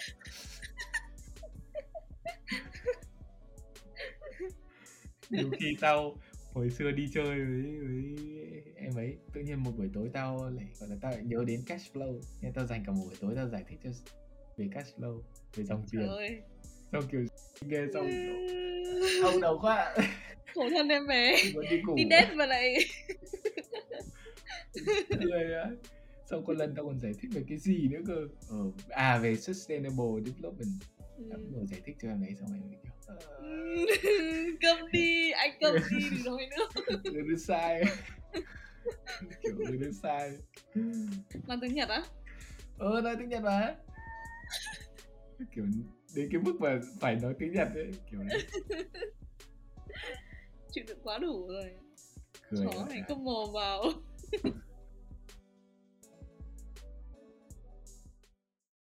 [5.29, 6.15] Nhiều khi tao
[6.53, 8.15] hồi xưa đi chơi với, với
[8.75, 11.63] em ấy tự nhiên một buổi tối tao lại gọi là tao lại nhớ đến
[11.67, 12.21] cash flow.
[12.41, 13.89] Nên tao dành cả một buổi tối tao giải thích cho
[14.57, 15.21] về cash flow
[15.55, 16.09] về dòng tiền
[16.91, 17.25] xong kiểu
[17.61, 18.35] nghe xong kiểu
[19.23, 19.95] đau đầu quá.
[20.53, 21.07] Khổ thân em
[21.53, 22.75] muốn đi đi date mà lại
[25.09, 25.69] cười á.
[26.29, 28.27] Xong có lần tao còn giải thích về cái gì nữa cơ.
[28.49, 28.57] Ờ,
[28.89, 30.81] à về sustainable development.
[31.29, 32.93] Tao cũng vừa giải thích cho em ấy xong em kiểu
[34.61, 36.81] câm đi anh câm đi đừng nói nữa.
[37.03, 37.83] Ừ, nó sai.
[39.43, 40.31] Kiểu ừ, nó sai.
[41.47, 42.03] Bằng tiếng nhật á?
[42.77, 43.75] Ờ nói tiếng nhật mà.
[45.55, 45.65] Kiểu
[46.15, 48.43] đến cái mức mà phải nói tiếng nhật ấy kiểu đấy.
[50.71, 51.71] Chịu đựng quá đủ rồi.
[52.49, 53.83] Cười chó này không mồm vào